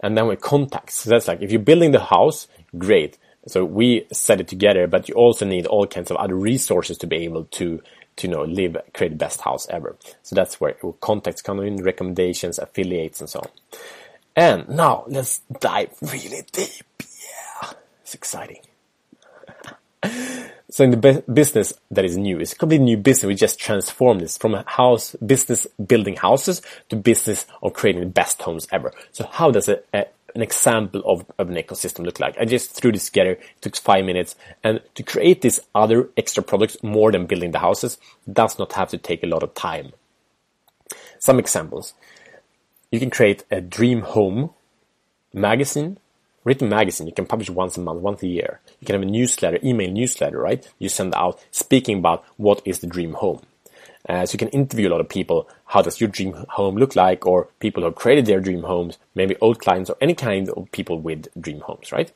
and 0.02 0.16
then 0.16 0.26
with 0.26 0.40
contacts. 0.40 0.96
So 0.96 1.10
that's 1.10 1.28
like 1.28 1.40
if 1.40 1.50
you're 1.50 1.60
building 1.60 1.92
the 1.92 2.00
house, 2.00 2.48
great. 2.76 3.18
So 3.46 3.64
we 3.64 4.06
set 4.12 4.40
it 4.40 4.48
together, 4.48 4.86
but 4.86 5.08
you 5.08 5.14
also 5.14 5.44
need 5.44 5.66
all 5.66 5.86
kinds 5.86 6.10
of 6.10 6.16
other 6.16 6.34
resources 6.34 6.98
to 6.98 7.06
be 7.06 7.16
able 7.24 7.44
to 7.44 7.82
to 8.16 8.28
you 8.28 8.32
know 8.34 8.42
live 8.42 8.76
create 8.94 9.10
the 9.10 9.16
best 9.16 9.40
house 9.40 9.66
ever. 9.68 9.96
So 10.22 10.36
that's 10.36 10.60
where 10.60 10.76
contacts 11.00 11.42
come 11.42 11.60
in, 11.60 11.82
recommendations, 11.82 12.58
affiliates, 12.58 13.20
and 13.20 13.28
so 13.28 13.40
on. 13.40 13.48
And 14.34 14.68
now 14.68 15.04
let's 15.08 15.40
dive 15.60 15.90
really 16.00 16.42
deep. 16.52 16.84
Yeah, 17.00 17.72
it's 18.02 18.14
exciting. 18.14 18.60
So 20.72 20.84
in 20.84 20.90
the 20.90 21.22
business 21.30 21.74
that 21.90 22.06
is 22.06 22.16
new, 22.16 22.40
it's 22.40 22.54
a 22.54 22.56
completely 22.56 22.86
new 22.86 22.96
business. 22.96 23.28
We 23.28 23.34
just 23.34 23.60
transformed 23.60 24.22
this 24.22 24.38
from 24.38 24.54
a 24.54 24.64
house 24.66 25.14
business 25.16 25.66
building 25.66 26.16
houses 26.16 26.62
to 26.88 26.96
business 26.96 27.44
of 27.62 27.74
creating 27.74 28.00
the 28.00 28.08
best 28.08 28.40
homes 28.40 28.66
ever. 28.72 28.90
So 29.10 29.28
how 29.30 29.50
does 29.50 29.68
a, 29.68 29.80
a, 29.92 30.06
an 30.34 30.40
example 30.40 31.02
of, 31.04 31.26
of, 31.38 31.50
an 31.50 31.56
ecosystem 31.56 32.06
look 32.06 32.20
like? 32.20 32.38
I 32.38 32.46
just 32.46 32.70
threw 32.70 32.90
this 32.90 33.04
together. 33.04 33.32
It 33.32 33.60
took 33.60 33.76
five 33.76 34.06
minutes. 34.06 34.34
And 34.64 34.80
to 34.94 35.02
create 35.02 35.42
these 35.42 35.60
other 35.74 36.08
extra 36.16 36.42
products 36.42 36.82
more 36.82 37.12
than 37.12 37.26
building 37.26 37.50
the 37.50 37.58
houses 37.58 37.98
does 38.32 38.58
not 38.58 38.72
have 38.72 38.88
to 38.92 38.96
take 38.96 39.22
a 39.22 39.26
lot 39.26 39.42
of 39.42 39.52
time. 39.52 39.92
Some 41.18 41.38
examples. 41.38 41.92
You 42.90 42.98
can 42.98 43.10
create 43.10 43.44
a 43.50 43.60
dream 43.60 44.00
home 44.00 44.54
magazine 45.34 45.98
written 46.44 46.68
magazine 46.68 47.06
you 47.06 47.12
can 47.12 47.26
publish 47.26 47.50
once 47.50 47.76
a 47.76 47.80
month, 47.80 48.00
once 48.00 48.22
a 48.22 48.28
year. 48.28 48.60
You 48.80 48.86
can 48.86 48.94
have 48.94 49.02
a 49.02 49.10
newsletter, 49.10 49.58
email 49.62 49.90
newsletter, 49.90 50.38
right? 50.38 50.68
You 50.78 50.88
send 50.88 51.14
out 51.14 51.40
speaking 51.50 51.98
about 51.98 52.24
what 52.36 52.62
is 52.64 52.80
the 52.80 52.86
dream 52.86 53.14
home. 53.14 53.42
Uh, 54.08 54.26
so 54.26 54.34
you 54.34 54.38
can 54.38 54.48
interview 54.48 54.88
a 54.88 54.90
lot 54.90 55.00
of 55.00 55.08
people. 55.08 55.48
How 55.66 55.80
does 55.80 56.00
your 56.00 56.08
dream 56.08 56.32
home 56.50 56.76
look 56.76 56.96
like? 56.96 57.24
Or 57.24 57.48
people 57.60 57.82
who 57.82 57.86
have 57.86 57.94
created 57.94 58.26
their 58.26 58.40
dream 58.40 58.62
homes, 58.62 58.98
maybe 59.14 59.36
old 59.40 59.60
clients 59.60 59.90
or 59.90 59.96
any 60.00 60.14
kind 60.14 60.48
of 60.50 60.70
people 60.72 61.00
with 61.00 61.28
dream 61.40 61.60
homes, 61.60 61.92
right? 61.92 62.10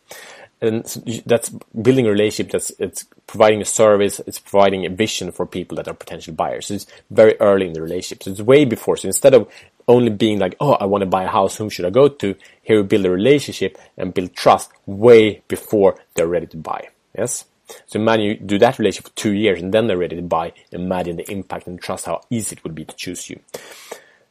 And 0.61 0.87
so 0.87 1.01
that's 1.27 1.51
building 1.81 2.07
a 2.07 2.11
relationship. 2.11 2.51
That's 2.51 2.71
it's 2.79 3.05
providing 3.27 3.61
a 3.61 3.65
service. 3.65 4.21
It's 4.27 4.39
providing 4.39 4.87
a 4.87 4.91
vision 4.91 5.31
for 5.31 5.47
people 5.47 5.77
that 5.77 5.87
are 5.87 5.95
potential 5.95 6.35
buyers. 6.35 6.67
So 6.67 6.75
it's 6.75 6.87
very 7.11 7.39
early 7.41 7.67
in 7.67 7.75
the 7.75 7.83
relationship. 7.83 8.23
So 8.23 8.31
it's 8.31 8.41
way 8.41 8.65
before. 8.65 8.97
So 8.97 9.07
instead 9.07 9.35
of 9.35 9.49
only 9.89 10.11
being 10.11 10.39
like, 10.39 10.57
oh, 10.61 10.73
I 10.73 10.87
want 10.87 11.03
to 11.03 11.07
buy 11.07 11.25
a 11.25 11.29
house, 11.29 11.57
whom 11.57 11.71
should 11.71 11.85
I 11.85 11.91
go 11.91 12.09
to? 12.09 12.35
Here 12.63 12.81
we 12.81 12.87
build 12.87 13.07
a 13.07 13.11
relationship 13.11 13.79
and 13.97 14.13
build 14.13 14.35
trust 14.35 14.71
way 14.87 15.43
before 15.49 15.97
they're 16.15 16.27
ready 16.27 16.47
to 16.49 16.57
buy. 16.57 16.89
Yes? 17.17 17.45
So 17.87 17.99
imagine 17.99 18.25
you 18.25 18.35
do 18.37 18.59
that 18.59 18.79
relationship 18.79 19.13
for 19.13 19.17
two 19.17 19.33
years 19.33 19.61
and 19.61 19.73
then 19.73 19.87
they're 19.87 19.97
ready 19.97 20.17
to 20.17 20.23
buy. 20.23 20.53
Imagine 20.73 21.17
the 21.17 21.31
impact 21.31 21.67
and 21.67 21.81
trust 21.81 22.07
how 22.07 22.21
easy 22.31 22.57
it 22.57 22.65
would 22.65 22.75
be 22.75 22.85
to 22.85 22.97
choose 22.97 23.31
you. 23.31 23.41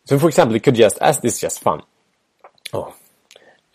So 0.05 0.19
for 0.19 0.27
example, 0.27 0.55
you 0.55 0.61
could 0.61 0.75
just, 0.75 0.97
as 0.99 1.19
this 1.19 1.35
is 1.35 1.41
just 1.41 1.61
fun. 1.61 1.81
Oh, 2.73 2.93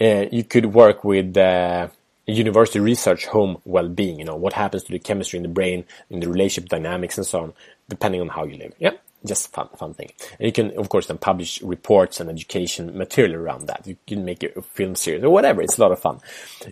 uh, 0.00 0.26
you 0.30 0.44
could 0.44 0.66
work 0.66 1.04
with, 1.04 1.36
uh, 1.36 1.88
university 2.26 2.78
research 2.78 3.26
home 3.26 3.60
well-being, 3.64 4.18
you 4.18 4.24
know, 4.24 4.36
what 4.36 4.52
happens 4.52 4.84
to 4.84 4.92
the 4.92 4.98
chemistry 4.98 5.38
in 5.38 5.42
the 5.42 5.48
brain, 5.48 5.84
in 6.10 6.20
the 6.20 6.28
relationship 6.28 6.68
dynamics 6.68 7.18
and 7.18 7.26
so 7.26 7.40
on, 7.42 7.52
depending 7.88 8.20
on 8.20 8.28
how 8.28 8.44
you 8.44 8.56
live. 8.56 8.72
Yeah 8.78 8.92
just 9.26 9.52
fun, 9.52 9.68
fun 9.76 9.94
thing. 9.94 10.10
And 10.38 10.46
you 10.46 10.52
can, 10.52 10.76
of 10.78 10.88
course, 10.88 11.06
then 11.06 11.18
publish 11.18 11.60
reports 11.62 12.20
and 12.20 12.30
education 12.30 12.96
material 12.96 13.36
around 13.40 13.66
that. 13.66 13.86
You 13.86 13.96
can 14.06 14.24
make 14.24 14.42
a 14.42 14.62
film 14.62 14.96
series 14.96 15.22
or 15.22 15.30
whatever. 15.30 15.62
It's 15.62 15.78
a 15.78 15.80
lot 15.80 15.92
of 15.92 16.00
fun. 16.00 16.20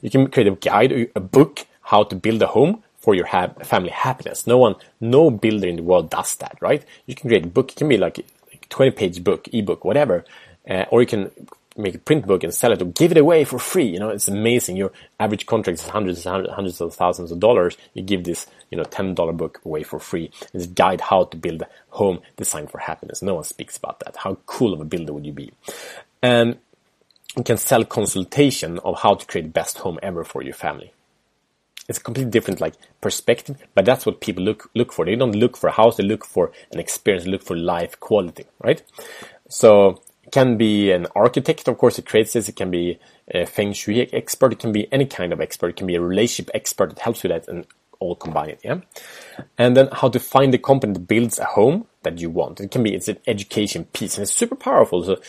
You 0.03 0.11
can 0.11 0.29
create 0.31 0.47
a 0.49 0.53
guide, 0.53 1.11
a 1.15 1.21
book, 1.21 1.67
how 1.83 2.05
to 2.05 2.17
build 2.17 2.43
a 2.43 2.47
home 2.47 2.83
for 2.99 3.15
your 3.15 3.27
ha- 3.27 3.53
family 3.63 3.91
happiness. 3.91 4.47
No 4.47 4.59
one, 4.59 4.75
no 5.01 5.31
builder 5.31 5.69
in 5.69 5.77
the 5.77 5.83
world 5.83 6.11
does 6.11 6.37
that, 6.37 6.59
right? 6.61 6.85
You 7.07 7.15
can 7.15 7.29
create 7.29 7.45
a 7.45 7.49
book. 7.49 7.73
It 7.73 7.77
can 7.77 7.89
be 7.89 7.97
like 7.97 8.19
a 8.19 8.25
20 8.71 8.91
page 8.93 9.25
book, 9.25 9.49
ebook, 9.53 9.85
whatever. 9.85 10.25
Uh, 10.69 10.85
or 10.91 11.01
you 11.01 11.07
can 11.07 11.31
make 11.79 11.95
a 11.95 11.99
print 11.99 12.27
book 12.27 12.43
and 12.43 12.53
sell 12.53 12.73
it 12.73 12.83
or 12.83 12.87
give 12.87 13.13
it 13.13 13.17
away 13.17 13.45
for 13.45 13.59
free. 13.59 13.87
You 13.87 13.99
know, 13.99 14.09
it's 14.09 14.29
amazing. 14.29 14.77
Your 14.77 14.93
average 15.19 15.47
contract 15.47 15.79
is 15.79 15.89
hundreds 15.89 16.27
and 16.27 16.47
hundreds 16.49 16.81
of 16.81 16.95
thousands 16.95 17.31
of 17.31 17.41
dollars. 17.41 17.77
You 17.95 18.03
give 18.03 18.25
this, 18.25 18.47
you 18.71 18.77
know, 18.77 18.85
$10 18.85 19.37
book 19.37 19.61
away 19.65 19.83
for 19.83 19.99
free. 19.99 20.31
It's 20.53 20.65
a 20.65 20.69
guide 20.69 21.01
how 21.01 21.25
to 21.25 21.37
build 21.37 21.63
a 21.63 21.69
home 21.91 22.21
designed 22.37 22.71
for 22.71 22.79
happiness. 22.79 23.23
No 23.23 23.35
one 23.35 23.45
speaks 23.45 23.77
about 23.77 24.01
that. 24.01 24.17
How 24.17 24.39
cool 24.47 24.73
of 24.73 24.81
a 24.81 24.85
builder 24.85 25.13
would 25.13 25.27
you 25.27 25.33
be? 25.33 25.53
And 26.23 26.59
you 27.37 27.45
can 27.45 27.57
sell 27.57 27.85
consultation 27.85 28.79
of 28.81 29.01
how 29.01 29.15
to 29.15 29.27
create 29.27 29.53
best 29.53 29.79
home 29.79 29.99
ever 30.03 30.25
for 30.25 30.43
your 30.43 30.55
family. 30.55 30.93
It's 31.89 31.99
a 31.99 32.03
completely 32.03 32.31
different 32.31 32.61
like 32.61 32.75
perspective, 33.01 33.57
but 33.75 33.87
that's 33.87 34.05
what 34.05 34.21
people 34.21 34.45
look 34.45 34.71
look 34.75 34.93
for. 34.93 35.07
They 35.07 35.17
don't 35.17 35.35
look 35.35 35.57
for 35.57 35.69
a 35.69 35.73
house, 35.73 35.97
they 35.97 36.03
look 36.03 36.25
for 36.25 36.53
an 36.71 36.79
experience, 36.79 37.25
they 37.25 37.31
look 37.31 37.43
for 37.43 37.57
life 37.57 37.99
quality, 37.99 38.45
right? 38.61 38.83
So 39.49 40.03
can 40.33 40.57
be 40.57 40.91
an 40.93 41.07
architect, 41.15 41.69
of 41.69 41.79
course, 41.79 41.99
it 41.99 42.07
creates 42.07 42.33
this. 42.33 42.49
It 42.49 42.57
can 42.57 42.71
be 42.71 42.99
a 43.33 43.47
feng 43.47 43.73
shui 43.73 44.13
expert. 44.13 44.53
It 44.53 44.59
can 44.59 44.73
be 44.73 44.91
any 44.93 45.07
kind 45.07 45.33
of 45.33 45.41
expert. 45.41 45.69
It 45.69 45.77
can 45.77 45.87
be 45.87 45.95
a 45.95 46.01
relationship 46.01 46.51
expert 46.55 46.93
It 46.93 46.99
helps 47.01 47.23
with 47.23 47.33
that 47.33 47.49
and 47.49 47.67
all 48.01 48.15
combined. 48.15 48.59
Yeah. 48.63 48.81
And 49.57 49.77
then 49.77 49.89
how 49.93 50.09
to 50.09 50.21
find 50.21 50.53
the 50.53 50.59
company 50.59 50.93
that 50.93 51.09
builds 51.09 51.39
a 51.39 51.45
home 51.45 51.87
that 52.03 52.19
you 52.19 52.31
want. 52.31 52.61
It 52.61 52.71
can 52.71 52.83
be, 52.83 52.95
it's 52.95 53.09
an 53.09 53.19
education 53.27 53.85
piece 53.87 54.17
and 54.17 54.23
it's 54.23 54.33
super 54.33 54.55
powerful. 54.55 55.03
So 55.03 55.21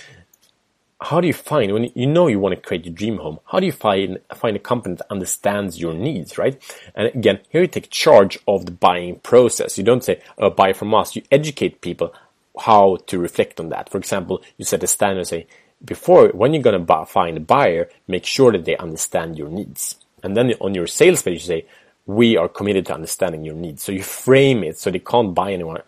how 1.02 1.22
do 1.22 1.28
you 1.28 1.34
find 1.34 1.72
when 1.72 1.92
you 1.96 2.08
know 2.08 2.28
you 2.28 2.40
want 2.40 2.56
to 2.56 2.62
create 2.62 2.86
your 2.86 2.94
dream 2.94 3.18
home? 3.18 3.40
How 3.46 3.60
do 3.60 3.66
you 3.66 3.72
find 3.72 4.20
find 4.36 4.56
a 4.56 4.60
company 4.60 4.96
that 4.96 5.10
understands 5.10 5.80
your 5.80 5.94
needs, 5.94 6.38
right? 6.38 6.62
And 6.94 7.08
again, 7.16 7.40
here 7.50 7.62
you 7.62 7.68
take 7.68 7.90
charge 7.90 8.38
of 8.48 8.66
the 8.66 8.72
buying 8.72 9.20
process. 9.20 9.78
You 9.78 9.84
don't 9.86 10.04
say, 10.04 10.22
"Oh, 10.38 10.50
buy 10.50 10.74
from 10.74 10.94
us." 10.94 11.16
You 11.16 11.24
educate 11.32 11.80
people 11.82 12.14
how 12.60 12.98
to 13.08 13.20
reflect 13.20 13.60
on 13.60 13.70
that. 13.70 13.90
For 13.90 13.98
example, 13.98 14.42
you 14.58 14.66
set 14.66 14.84
a 14.84 14.88
standard 14.88 15.28
say, 15.28 15.48
before, 15.84 16.30
when 16.30 16.54
you're 16.54 16.64
going 16.64 16.86
to 16.86 17.06
find 17.06 17.38
a 17.38 17.42
buyer, 17.42 17.90
make 18.08 18.26
sure 18.26 18.52
that 18.52 18.66
they 18.66 18.76
understand 18.78 19.38
your 19.38 19.50
needs. 19.50 19.96
And 20.24 20.36
then 20.36 20.54
on 20.60 20.76
your 20.76 20.88
sales 20.88 21.22
page, 21.22 21.42
you 21.42 21.48
say, 21.48 21.66
we 22.06 22.36
are 22.38 22.50
committed 22.50 22.88
to 22.88 22.96
understanding 22.96 23.46
your 23.46 23.56
needs. 23.56 23.84
So 23.84 23.92
you 23.92 24.04
frame 24.04 24.64
it 24.64 24.78
so 24.80 24.90
they 24.90 25.00
can't 25.00 25.34
buy 25.34 25.54
anyone 25.54 25.82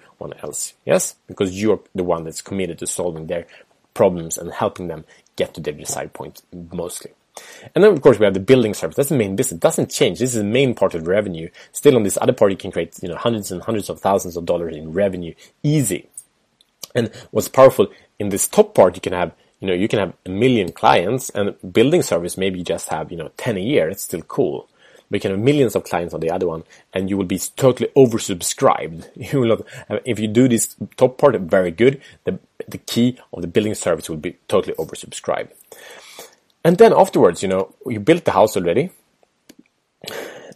else. 0.44 0.74
Yes? 0.86 1.16
Because 1.28 1.60
you're 1.60 1.82
the 1.96 2.04
one 2.04 2.24
that's 2.24 2.42
committed 2.42 2.80
to 2.80 2.88
solving 2.88 3.28
their 3.28 3.48
problems 3.94 4.38
and 4.38 4.52
helping 4.52 4.88
them 4.88 5.04
get 5.36 5.54
to 5.56 5.62
their 5.62 5.74
desired 5.74 6.14
point 6.14 6.42
mostly. 6.72 7.12
And 7.74 7.84
then 7.84 7.92
of 7.92 8.02
course 8.02 8.20
we 8.20 8.26
have 8.26 8.34
the 8.34 8.40
building 8.40 8.74
service. 8.74 8.98
That's 8.98 9.10
the 9.10 9.18
main 9.18 9.36
business. 9.36 9.58
It 9.58 9.62
doesn't 9.62 9.90
change. 9.90 10.20
This 10.20 10.36
is 10.36 10.42
the 10.42 10.44
main 10.44 10.76
part 10.76 10.94
of 10.94 11.08
revenue. 11.08 11.50
Still 11.72 11.96
on 11.96 12.04
this 12.04 12.18
other 12.22 12.34
part 12.34 12.52
you 12.52 12.58
can 12.58 12.72
create, 12.72 13.02
you 13.02 13.10
know, 13.10 13.16
hundreds 13.16 13.52
and 13.52 13.62
hundreds 13.62 13.90
of 13.90 14.00
thousands 14.00 14.38
of 14.38 14.46
dollars 14.46 14.76
in 14.76 14.94
revenue 14.94 15.34
easy. 15.64 16.08
And 16.96 17.12
what's 17.32 17.48
powerful 17.48 17.88
in 18.20 18.30
this 18.30 18.48
top 18.48 18.76
part, 18.76 18.96
you 18.96 19.02
can 19.02 19.14
have, 19.14 19.34
you 19.60 19.68
know, 19.68 19.74
you 19.74 19.88
can 19.88 20.00
have 20.00 20.14
a 20.26 20.30
million 20.30 20.72
clients 20.72 21.30
and 21.32 21.56
building 21.74 22.02
service, 22.02 22.38
maybe 22.38 22.64
just 22.64 22.90
have, 22.90 23.12
you 23.12 23.18
know, 23.18 23.32
10 23.38 23.58
a 23.58 23.62
year. 23.62 23.90
It's 23.90 24.04
still 24.04 24.22
cool. 24.22 24.68
We 25.10 25.20
can 25.20 25.32
have 25.32 25.40
millions 25.40 25.76
of 25.76 25.84
clients 25.84 26.14
on 26.14 26.22
the 26.22 26.32
other 26.32 26.48
one 26.48 26.64
and 26.94 27.10
you 27.10 27.18
will 27.18 27.26
be 27.26 27.38
totally 27.38 27.90
oversubscribed. 27.98 29.10
You 29.32 29.42
will 29.42 29.48
not, 29.50 30.02
if 30.06 30.20
you 30.20 30.28
do 30.28 30.48
this 30.48 30.76
top 30.96 31.18
part 31.18 31.36
very 31.42 31.72
good, 31.72 32.02
the, 32.24 32.40
the 32.68 32.78
key 32.78 33.18
of 33.34 33.42
the 33.42 33.48
building 33.48 33.76
service 33.76 34.10
will 34.10 34.18
be 34.18 34.38
totally 34.48 34.74
oversubscribed. 34.76 35.50
And 36.64 36.78
then 36.78 36.94
afterwards, 36.94 37.42
you 37.42 37.50
know, 37.50 37.74
you 37.86 38.00
built 38.00 38.24
the 38.24 38.32
house 38.32 38.56
already. 38.56 38.92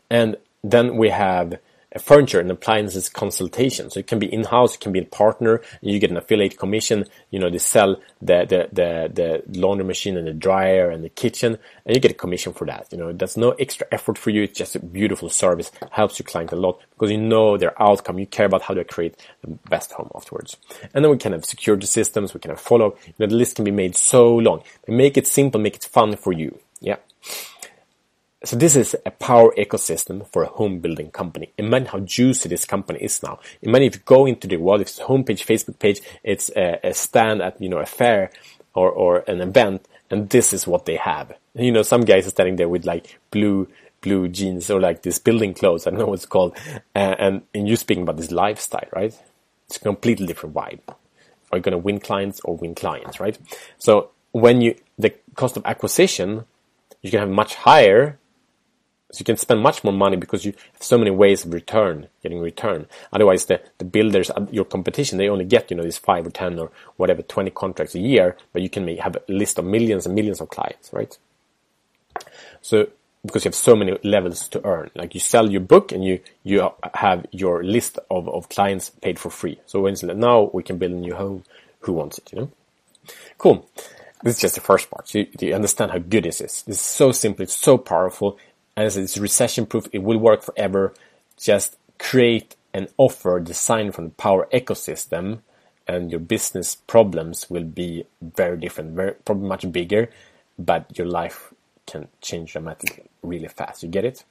And 0.09 0.37
then 0.63 0.97
we 0.97 1.09
have 1.09 1.59
furniture 1.99 2.39
and 2.39 2.51
appliances 2.51 3.09
consultation. 3.09 3.89
So 3.89 3.99
it 3.99 4.07
can 4.07 4.19
be 4.19 4.31
in-house, 4.31 4.75
it 4.75 4.81
can 4.81 4.91
be 4.91 4.99
a 4.99 5.05
partner, 5.05 5.61
and 5.81 5.91
you 5.91 5.99
get 5.99 6.11
an 6.11 6.17
affiliate 6.17 6.57
commission. 6.57 7.05
You 7.31 7.39
know, 7.39 7.49
they 7.49 7.57
sell 7.57 7.97
the, 8.21 8.45
the, 8.45 8.69
the, 8.71 9.43
the 9.47 9.59
laundry 9.59 9.85
machine 9.85 10.17
and 10.17 10.27
the 10.27 10.33
dryer 10.33 10.89
and 10.89 11.03
the 11.03 11.09
kitchen, 11.09 11.57
and 11.85 11.95
you 11.95 12.01
get 12.01 12.11
a 12.11 12.15
commission 12.15 12.53
for 12.53 12.65
that. 12.65 12.87
You 12.91 12.97
know, 12.97 13.13
that's 13.13 13.37
no 13.37 13.51
extra 13.51 13.87
effort 13.91 14.17
for 14.17 14.29
you. 14.29 14.43
It's 14.43 14.57
just 14.57 14.75
a 14.75 14.79
beautiful 14.79 15.29
service, 15.29 15.71
helps 15.91 16.19
your 16.19 16.25
client 16.25 16.51
a 16.51 16.55
lot 16.55 16.79
because 16.91 17.11
you 17.11 17.17
know 17.17 17.57
their 17.57 17.81
outcome. 17.81 18.19
You 18.19 18.27
care 18.27 18.45
about 18.45 18.63
how 18.63 18.73
to 18.73 18.83
create 18.83 19.15
the 19.41 19.51
best 19.69 19.91
home 19.91 20.09
afterwards. 20.15 20.57
And 20.93 21.03
then 21.03 21.11
we 21.11 21.17
can 21.17 21.31
have 21.31 21.45
security 21.45 21.87
systems. 21.87 22.33
We 22.33 22.39
can 22.39 22.51
have 22.51 22.61
follow. 22.61 22.95
You 23.05 23.13
know, 23.19 23.27
the 23.27 23.35
list 23.35 23.55
can 23.55 23.65
be 23.65 23.71
made 23.71 23.95
so 23.95 24.35
long. 24.35 24.63
Make 24.87 25.17
it 25.17 25.27
simple, 25.27 25.59
make 25.59 25.75
it 25.75 25.85
fun 25.85 26.15
for 26.15 26.33
you. 26.33 26.59
Yeah. 26.79 26.97
So 28.45 28.55
this 28.55 28.75
is 28.75 28.95
a 29.07 29.09
power 29.09 29.51
ecosystem 29.57 30.27
for 30.27 30.43
a 30.43 30.47
home 30.47 30.77
building 30.77 31.09
company. 31.09 31.51
Imagine 31.57 31.87
how 31.87 31.99
juicy 32.01 32.47
this 32.47 32.63
company 32.63 32.99
is 32.99 33.23
now. 33.23 33.39
Imagine 33.63 33.87
if 33.87 33.95
you 33.95 34.01
go 34.05 34.27
into 34.27 34.47
the 34.47 34.57
world, 34.57 34.81
if 34.81 34.87
it's 34.89 34.99
a 34.99 35.05
homepage, 35.05 35.43
Facebook 35.43 35.79
page, 35.79 35.99
it's 36.23 36.51
a, 36.55 36.79
a 36.83 36.93
stand 36.93 37.41
at, 37.41 37.59
you 37.59 37.69
know, 37.69 37.79
a 37.79 37.87
fair 37.87 38.29
or, 38.75 38.91
or 38.91 39.23
an 39.27 39.41
event, 39.41 39.87
and 40.11 40.29
this 40.29 40.53
is 40.53 40.67
what 40.67 40.85
they 40.85 40.95
have. 40.95 41.33
You 41.55 41.71
know, 41.71 41.81
some 41.81 42.01
guys 42.01 42.27
are 42.27 42.29
standing 42.29 42.57
there 42.57 42.69
with 42.69 42.85
like 42.85 43.17
blue, 43.31 43.67
blue 44.01 44.27
jeans 44.27 44.69
or 44.69 44.79
like 44.79 45.01
this 45.01 45.17
building 45.17 45.55
clothes. 45.55 45.87
I 45.87 45.89
don't 45.89 45.99
know 45.99 46.05
what 46.05 46.19
it's 46.19 46.27
called. 46.27 46.55
And, 46.93 47.41
and 47.51 47.67
you're 47.67 47.77
speaking 47.77 48.03
about 48.03 48.17
this 48.17 48.29
lifestyle, 48.29 48.87
right? 48.93 49.19
It's 49.67 49.77
a 49.77 49.79
completely 49.79 50.27
different 50.27 50.53
vibe. 50.53 50.81
Are 51.51 51.57
you 51.57 51.63
going 51.63 51.71
to 51.71 51.79
win 51.79 51.99
clients 51.99 52.41
or 52.41 52.55
win 52.57 52.75
clients, 52.75 53.19
right? 53.19 53.39
So 53.79 54.11
when 54.33 54.61
you, 54.61 54.75
the 54.99 55.15
cost 55.33 55.57
of 55.57 55.65
acquisition, 55.65 56.45
you 57.01 57.09
can 57.09 57.21
have 57.21 57.29
much 57.29 57.55
higher 57.55 58.19
so 59.11 59.19
you 59.19 59.25
can 59.25 59.37
spend 59.37 59.61
much 59.61 59.83
more 59.83 59.93
money 59.93 60.17
because 60.17 60.45
you 60.45 60.53
have 60.73 60.81
so 60.81 60.97
many 60.97 61.11
ways 61.11 61.45
of 61.45 61.53
return, 61.53 62.07
getting 62.23 62.39
return. 62.39 62.87
Otherwise, 63.13 63.45
the, 63.45 63.61
the 63.77 63.85
builders, 63.85 64.31
uh, 64.31 64.45
your 64.51 64.65
competition, 64.65 65.17
they 65.17 65.29
only 65.29 65.45
get, 65.45 65.69
you 65.69 65.77
know, 65.77 65.83
these 65.83 65.97
five 65.97 66.25
or 66.25 66.31
10 66.31 66.57
or 66.57 66.71
whatever, 66.97 67.21
20 67.21 67.51
contracts 67.51 67.93
a 67.93 67.99
year, 67.99 68.35
but 68.51 68.61
you 68.63 68.69
can 68.69 68.87
have 68.97 69.15
a 69.15 69.21
list 69.31 69.59
of 69.59 69.65
millions 69.65 70.05
and 70.05 70.15
millions 70.15 70.41
of 70.41 70.49
clients, 70.49 70.91
right? 70.91 71.17
So, 72.61 72.89
because 73.23 73.45
you 73.45 73.49
have 73.49 73.55
so 73.55 73.75
many 73.75 73.97
levels 74.03 74.47
to 74.49 74.65
earn, 74.65 74.89
like 74.95 75.13
you 75.13 75.19
sell 75.19 75.51
your 75.51 75.61
book 75.61 75.91
and 75.91 76.03
you, 76.03 76.19
you 76.43 76.69
have 76.95 77.25
your 77.31 77.63
list 77.63 77.99
of, 78.09 78.27
of 78.27 78.49
clients 78.49 78.89
paid 78.89 79.17
for 79.19 79.29
free. 79.29 79.59
So 79.65 79.87
now 79.87 80.49
we 80.53 80.63
can 80.63 80.77
build 80.77 80.91
a 80.91 80.95
new 80.95 81.15
home, 81.15 81.43
who 81.81 81.93
wants 81.93 82.17
it, 82.17 82.33
you 82.33 82.39
know? 82.39 82.51
Cool. 83.37 83.69
This 84.23 84.35
is 84.35 84.41
just 84.41 84.55
the 84.55 84.61
first 84.61 84.89
part. 84.89 85.07
So 85.07 85.19
you, 85.19 85.27
you 85.39 85.53
understand 85.53 85.91
how 85.91 85.99
good 85.99 86.23
this 86.23 86.41
is. 86.41 86.63
This 86.63 86.77
is 86.77 86.81
so 86.81 87.11
simple. 87.11 87.43
It's 87.43 87.55
so 87.55 87.77
powerful 87.77 88.37
and 88.75 88.95
it's 88.95 89.17
recession 89.17 89.65
proof. 89.65 89.87
It 89.91 90.03
will 90.03 90.17
work 90.17 90.43
forever. 90.43 90.93
Just 91.37 91.77
create 91.97 92.55
an 92.73 92.87
offer 92.97 93.39
designed 93.39 93.95
from 93.95 94.05
the 94.05 94.11
power 94.11 94.47
ecosystem 94.53 95.39
and 95.87 96.11
your 96.11 96.19
business 96.19 96.75
problems 96.75 97.49
will 97.49 97.63
be 97.63 98.05
very 98.21 98.57
different, 98.57 98.95
very, 98.95 99.13
probably 99.23 99.47
much 99.47 99.71
bigger, 99.71 100.09
but 100.57 100.97
your 100.97 101.07
life 101.07 101.53
can 101.85 102.07
change 102.21 102.53
dramatically 102.53 103.03
really 103.21 103.47
fast. 103.47 103.83
You 103.83 103.89
get 103.89 104.05
it? 104.05 104.23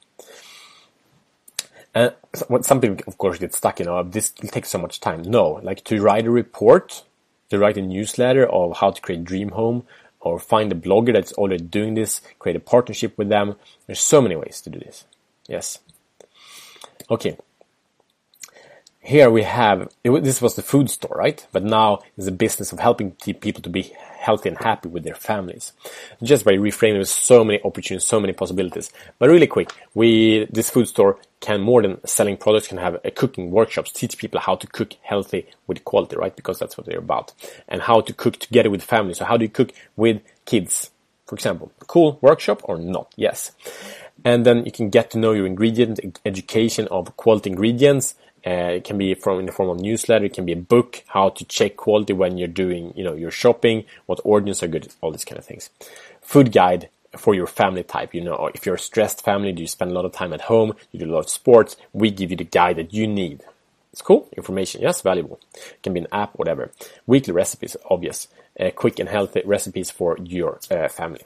Uh, 1.93 2.09
and 2.33 2.41
what 2.49 2.65
some 2.65 2.81
people, 2.81 2.97
of 3.07 3.17
course, 3.17 3.39
get 3.39 3.53
stuck 3.53 3.79
in, 3.79 3.87
oh, 3.87 4.03
this 4.03 4.33
will 4.41 4.49
take 4.49 4.65
so 4.65 4.77
much 4.77 4.99
time. 4.99 5.21
No, 5.21 5.61
like 5.63 5.83
to 5.85 6.01
write 6.01 6.25
a 6.25 6.31
report, 6.31 7.03
to 7.49 7.57
write 7.57 7.77
a 7.77 7.81
newsletter 7.81 8.45
of 8.45 8.77
how 8.77 8.91
to 8.91 9.01
create 9.01 9.23
dream 9.23 9.49
home 9.49 9.85
or 10.25 10.39
find 10.39 10.71
a 10.71 10.75
blogger 10.75 11.13
that's 11.13 11.31
already 11.33 11.63
doing 11.63 11.93
this, 11.93 12.19
create 12.39 12.55
a 12.55 12.59
partnership 12.59 13.17
with 13.17 13.29
them. 13.29 13.55
There's 13.85 14.01
so 14.01 14.21
many 14.21 14.35
ways 14.35 14.59
to 14.61 14.69
do 14.69 14.79
this. 14.79 15.05
Yes. 15.47 15.79
Okay. 17.09 17.37
Here 19.05 19.29
we 19.29 19.43
have, 19.43 19.87
this 20.03 20.41
was 20.41 20.55
the 20.55 20.63
food 20.63 20.89
store, 20.89 21.15
right? 21.15 21.45
But 21.51 21.63
now 21.63 21.99
it's 22.17 22.25
a 22.25 22.31
business 22.31 22.71
of 22.71 22.79
helping 22.79 23.11
people 23.11 23.61
to 23.61 23.69
be 23.69 23.93
healthy 24.17 24.49
and 24.49 24.57
happy 24.57 24.89
with 24.89 25.03
their 25.03 25.13
families. 25.13 25.73
Just 26.23 26.43
by 26.43 26.53
reframing, 26.53 26.93
there's 26.93 27.11
so 27.11 27.43
many 27.43 27.61
opportunities, 27.63 28.07
so 28.07 28.19
many 28.19 28.33
possibilities. 28.33 28.91
But 29.19 29.29
really 29.29 29.45
quick, 29.45 29.71
we, 29.93 30.45
this 30.45 30.71
food 30.71 30.87
store 30.87 31.19
can 31.39 31.61
more 31.61 31.83
than 31.83 32.03
selling 32.07 32.35
products, 32.35 32.67
can 32.67 32.79
have 32.79 32.99
a 33.05 33.11
cooking 33.11 33.51
workshops, 33.51 33.91
teach 33.91 34.17
people 34.17 34.39
how 34.39 34.55
to 34.55 34.65
cook 34.65 34.93
healthy 35.03 35.45
with 35.67 35.85
quality, 35.85 36.15
right? 36.15 36.35
Because 36.35 36.57
that's 36.57 36.75
what 36.75 36.87
they're 36.87 36.97
about. 36.97 37.31
And 37.67 37.83
how 37.83 38.01
to 38.01 38.11
cook 38.11 38.39
together 38.39 38.71
with 38.71 38.81
family. 38.81 39.13
So 39.13 39.25
how 39.25 39.37
do 39.37 39.45
you 39.45 39.49
cook 39.49 39.71
with 39.95 40.23
kids? 40.45 40.89
For 41.27 41.35
example, 41.35 41.71
cool 41.85 42.17
workshop 42.21 42.61
or 42.63 42.79
not? 42.79 43.13
Yes. 43.15 43.51
And 44.23 44.47
then 44.47 44.65
you 44.65 44.71
can 44.71 44.89
get 44.89 45.11
to 45.11 45.19
know 45.19 45.33
your 45.33 45.45
ingredient, 45.45 45.99
education 46.25 46.87
of 46.87 47.15
quality 47.17 47.51
ingredients, 47.51 48.15
uh, 48.45 48.75
it 48.75 48.83
can 48.83 48.97
be 48.97 49.13
from 49.15 49.39
in 49.39 49.45
the 49.47 49.51
form 49.51 49.69
of 49.69 49.79
newsletter. 49.79 50.25
It 50.25 50.33
can 50.33 50.45
be 50.45 50.51
a 50.51 50.57
book, 50.57 51.03
how 51.07 51.29
to 51.29 51.45
check 51.45 51.77
quality 51.77 52.13
when 52.13 52.37
you're 52.37 52.47
doing, 52.47 52.93
you 52.95 53.03
know, 53.03 53.15
your 53.15 53.31
shopping, 53.31 53.85
what 54.05 54.19
orders 54.23 54.61
are 54.61 54.67
good, 54.67 54.87
all 55.01 55.11
these 55.11 55.25
kind 55.25 55.39
of 55.39 55.45
things. 55.45 55.69
Food 56.21 56.51
guide 56.51 56.89
for 57.17 57.33
your 57.33 57.47
family 57.47 57.83
type. 57.83 58.13
You 58.13 58.21
know, 58.21 58.51
if 58.53 58.65
you're 58.65 58.75
a 58.75 58.79
stressed 58.79 59.23
family, 59.23 59.51
do 59.51 59.61
you 59.61 59.67
spend 59.67 59.91
a 59.91 59.93
lot 59.93 60.05
of 60.05 60.11
time 60.11 60.33
at 60.33 60.41
home? 60.41 60.73
You 60.91 60.99
do 60.99 61.05
a 61.05 61.13
lot 61.13 61.25
of 61.25 61.29
sports. 61.29 61.75
We 61.91 62.11
give 62.11 62.31
you 62.31 62.37
the 62.37 62.43
guide 62.43 62.75
that 62.75 62.93
you 62.93 63.07
need. 63.07 63.43
It's 63.91 64.01
cool 64.01 64.27
information. 64.35 64.81
Yes, 64.81 65.01
valuable. 65.01 65.39
It 65.53 65.81
can 65.81 65.93
be 65.93 66.01
an 66.01 66.07
app, 66.11 66.33
whatever. 66.35 66.71
Weekly 67.07 67.33
recipes, 67.33 67.77
obvious. 67.89 68.27
Uh, 68.59 68.69
quick 68.71 68.99
and 68.99 69.09
healthy 69.09 69.41
recipes 69.45 69.89
for 69.89 70.17
your 70.21 70.59
uh, 70.69 70.87
family. 70.87 71.21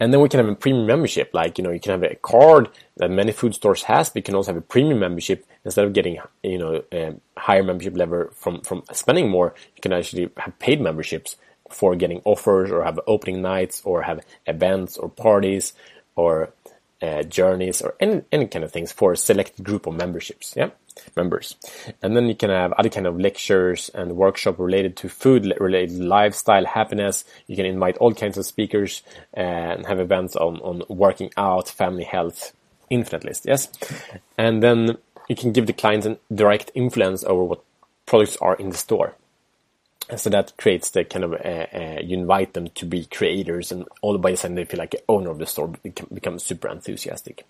And 0.00 0.12
then 0.12 0.20
we 0.20 0.28
can 0.28 0.38
have 0.38 0.48
a 0.48 0.54
premium 0.54 0.86
membership, 0.86 1.30
like, 1.32 1.58
you 1.58 1.64
know, 1.64 1.70
you 1.70 1.80
can 1.80 1.92
have 1.92 2.10
a 2.10 2.14
card 2.16 2.68
that 2.96 3.10
many 3.10 3.32
food 3.32 3.54
stores 3.54 3.82
has, 3.84 4.10
but 4.10 4.16
you 4.16 4.22
can 4.22 4.34
also 4.34 4.52
have 4.52 4.62
a 4.62 4.66
premium 4.66 4.98
membership. 5.00 5.44
Instead 5.64 5.84
of 5.84 5.92
getting, 5.92 6.18
you 6.42 6.58
know, 6.58 6.82
a 6.92 7.14
higher 7.36 7.62
membership 7.62 7.96
level 7.96 8.28
from, 8.32 8.60
from 8.62 8.82
spending 8.92 9.28
more, 9.28 9.54
you 9.76 9.82
can 9.82 9.92
actually 9.92 10.30
have 10.38 10.58
paid 10.58 10.80
memberships 10.80 11.36
for 11.68 11.94
getting 11.96 12.22
offers 12.24 12.70
or 12.70 12.84
have 12.84 12.98
opening 13.06 13.42
nights 13.42 13.82
or 13.84 14.02
have 14.02 14.24
events 14.46 14.96
or 14.96 15.08
parties 15.08 15.74
or 16.16 16.50
uh, 17.02 17.22
journeys 17.24 17.82
or 17.82 17.94
any, 18.00 18.22
any 18.32 18.46
kind 18.46 18.64
of 18.64 18.72
things 18.72 18.90
for 18.90 19.12
a 19.12 19.16
select 19.16 19.62
group 19.62 19.86
of 19.86 19.94
memberships. 19.94 20.54
Yeah 20.56 20.70
members. 21.16 21.56
And 22.02 22.16
then 22.16 22.26
you 22.26 22.34
can 22.34 22.50
have 22.50 22.72
other 22.72 22.88
kind 22.88 23.06
of 23.06 23.20
lectures 23.20 23.88
and 23.90 24.16
workshop 24.16 24.58
related 24.58 24.96
to 24.98 25.08
food, 25.08 25.52
related 25.60 25.98
lifestyle, 25.98 26.64
happiness. 26.64 27.24
You 27.46 27.56
can 27.56 27.66
invite 27.66 27.96
all 27.98 28.14
kinds 28.14 28.38
of 28.38 28.46
speakers 28.46 29.02
and 29.34 29.86
have 29.86 30.00
events 30.00 30.36
on, 30.36 30.58
on 30.58 30.82
working 30.88 31.30
out, 31.36 31.68
family 31.68 32.04
health, 32.04 32.52
infinite 32.90 33.24
list, 33.24 33.44
yes. 33.46 33.68
And 34.36 34.62
then 34.62 34.98
you 35.28 35.36
can 35.36 35.52
give 35.52 35.66
the 35.66 35.72
clients 35.72 36.06
a 36.06 36.18
direct 36.34 36.70
influence 36.74 37.24
over 37.24 37.44
what 37.44 37.62
products 38.06 38.36
are 38.38 38.54
in 38.56 38.70
the 38.70 38.76
store. 38.76 39.14
So 40.16 40.30
that 40.30 40.56
creates 40.56 40.88
the 40.90 41.04
kind 41.04 41.24
of, 41.24 41.34
uh, 41.34 41.36
uh, 41.36 42.00
you 42.02 42.16
invite 42.16 42.54
them 42.54 42.68
to 42.68 42.86
be 42.86 43.04
creators 43.04 43.70
and 43.70 43.86
all 44.00 44.16
by 44.16 44.30
a 44.30 44.36
sudden 44.38 44.54
they 44.54 44.64
feel 44.64 44.78
like 44.78 44.92
the 44.92 45.02
owner 45.06 45.28
of 45.28 45.38
the 45.38 45.46
store, 45.46 45.68
become 46.12 46.38
super 46.38 46.68
enthusiastic. 46.68 47.44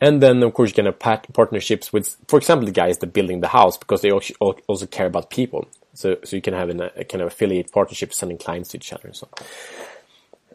And 0.00 0.22
then, 0.22 0.42
of 0.42 0.54
course, 0.54 0.70
you 0.70 0.74
can 0.74 0.86
have 0.86 0.98
partnerships 0.98 1.92
with, 1.92 2.16
for 2.28 2.38
example, 2.38 2.66
the 2.66 2.72
guys 2.72 2.98
that 2.98 3.12
building 3.12 3.40
the 3.40 3.48
house 3.48 3.76
because 3.76 4.00
they 4.00 4.10
also 4.12 4.86
care 4.86 5.06
about 5.06 5.30
people. 5.30 5.66
So, 5.94 6.16
so 6.24 6.36
you 6.36 6.42
can 6.42 6.54
have 6.54 6.68
an, 6.68 6.80
a 6.80 7.04
kind 7.04 7.22
of 7.22 7.28
affiliate 7.28 7.72
partnership 7.72 8.14
sending 8.14 8.38
clients 8.38 8.70
to 8.70 8.76
each 8.76 8.92
other 8.92 9.08
and 9.08 9.16
so 9.16 9.28
on. 9.32 9.46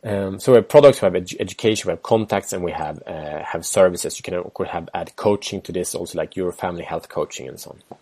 Um, 0.05 0.39
so 0.39 0.51
we 0.51 0.57
have 0.57 0.67
products, 0.67 1.01
we 1.01 1.05
have 1.05 1.15
ed- 1.15 1.35
education, 1.39 1.87
we 1.87 1.91
have 1.91 2.03
contacts, 2.03 2.51
and 2.51 2.63
we 2.63 2.71
have 2.71 3.01
uh, 3.07 3.43
have 3.43 3.65
services. 3.65 4.17
You 4.17 4.23
can 4.23 4.33
of 4.33 4.53
course 4.53 4.69
have 4.69 4.89
add 4.93 5.15
coaching 5.15 5.61
to 5.61 5.71
this, 5.71 5.95
also 5.95 6.17
like 6.17 6.35
your 6.35 6.51
family 6.51 6.83
health 6.83 7.07
coaching 7.07 7.47
and 7.47 7.59
so 7.59 7.71
on. 7.71 7.97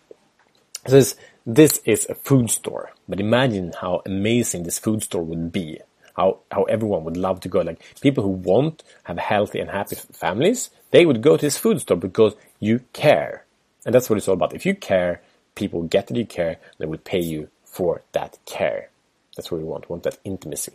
So 0.88 0.92
this 0.94 1.16
this 1.46 1.82
is 1.86 2.08
a 2.10 2.16
food 2.16 2.50
store, 2.50 2.92
but 3.08 3.20
imagine 3.20 3.74
how 3.80 4.02
amazing 4.06 4.64
this 4.64 4.80
food 4.80 5.04
store 5.04 5.24
would 5.24 5.52
be. 5.52 5.80
How 6.16 6.40
how 6.52 6.64
everyone 6.64 7.04
would 7.04 7.18
love 7.18 7.40
to 7.42 7.50
go. 7.50 7.62
Like 7.62 7.82
people 8.02 8.24
who 8.24 8.30
want 8.30 8.84
have 9.04 9.18
healthy 9.18 9.60
and 9.60 9.70
happy 9.70 9.96
families, 9.96 10.70
they 10.92 11.06
would 11.06 11.22
go 11.22 11.38
to 11.38 11.46
this 11.46 11.58
food 11.58 11.82
store 11.82 11.98
because 11.98 12.36
you 12.60 12.82
care. 12.94 13.46
And 13.86 13.96
that's 13.96 14.10
what 14.10 14.18
it's 14.18 14.28
all 14.28 14.36
about. 14.36 14.54
If 14.54 14.66
you 14.66 14.76
care, 14.76 15.22
people 15.56 15.84
get 15.84 16.08
that 16.08 16.18
you 16.18 16.26
care, 16.26 16.58
they 16.78 16.86
will 16.86 16.98
pay 16.98 17.20
you 17.20 17.50
for 17.66 18.02
that 18.12 18.38
care. 18.46 18.90
That's 19.36 19.52
what 19.52 19.60
we 19.60 19.64
want. 19.64 19.90
We 19.90 19.94
want 19.94 20.04
that 20.04 20.20
intimacy. 20.24 20.74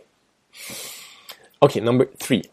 Okay, 1.61 1.79
number 1.79 2.05
three. 2.17 2.43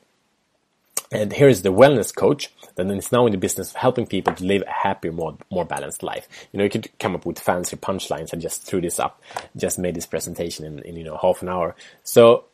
And 1.11 1.33
here 1.33 1.49
is 1.49 1.63
the 1.63 1.73
wellness 1.73 2.15
coach 2.15 2.51
that 2.75 2.91
is 2.91 3.13
now 3.13 3.27
in 3.27 3.33
the 3.33 3.39
business 3.39 3.71
of 3.71 3.77
helping 3.77 4.07
people 4.07 4.35
to 4.35 4.45
live 4.45 4.63
a 4.67 4.71
happier, 4.71 5.13
more, 5.13 5.37
more 5.51 5.65
balanced 5.65 6.03
life. 6.03 6.27
You 6.53 6.59
know, 6.59 6.65
you 6.65 6.71
could 6.71 6.91
come 6.99 7.15
up 7.15 7.25
with 7.25 7.39
fancy 7.39 7.77
punchlines. 7.77 8.35
I 8.35 8.37
just 8.37 8.63
threw 8.65 8.81
this 8.81 8.99
up, 8.99 9.23
just 9.57 9.79
made 9.79 9.95
this 9.95 10.07
presentation 10.07 10.65
in, 10.65 10.81
in 10.81 10.97
you 10.97 11.05
know, 11.05 11.17
half 11.21 11.43
an 11.43 11.49
hour. 11.49 11.77
So 12.03 12.47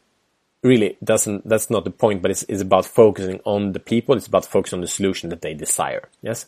really 0.63 0.97
doesn't 1.03 1.49
that's 1.49 1.71
not 1.71 1.85
the 1.85 1.91
point 1.91 2.21
but 2.21 2.31
it's, 2.31 2.43
it's 2.45 2.61
about 2.61 2.87
focusing 2.87 3.41
on 3.45 3.73
the 3.73 3.81
people. 3.81 4.15
It's 4.15 4.27
about 4.27 4.45
focusing 4.45 4.79
on 4.79 4.83
the 4.83 4.89
solution 4.89 5.31
that 5.31 5.43
they 5.43 5.55
desire. 5.55 6.09
Yes? 6.23 6.47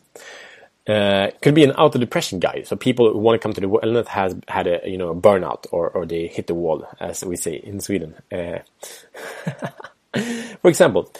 Uh, 0.86 1.30
could 1.40 1.54
be 1.54 1.62
an 1.62 1.70
auto 1.72 1.98
depression 1.98 2.40
guy. 2.40 2.62
So 2.64 2.74
people 2.74 3.12
who 3.12 3.18
want 3.18 3.40
to 3.40 3.42
come 3.42 3.52
to 3.52 3.60
the 3.60 3.68
wellness 3.68 4.08
has 4.08 4.34
had 4.48 4.66
a 4.66 4.80
you 4.84 4.98
know 4.98 5.14
burnout 5.14 5.66
or, 5.70 5.90
or 5.90 6.06
they 6.06 6.26
hit 6.26 6.46
the 6.46 6.54
wall 6.54 6.86
as 7.00 7.24
we 7.24 7.36
say 7.36 7.54
in 7.54 7.80
sweden. 7.80 8.14
Uh, 8.30 8.58
for 10.60 10.68
example 10.68 11.10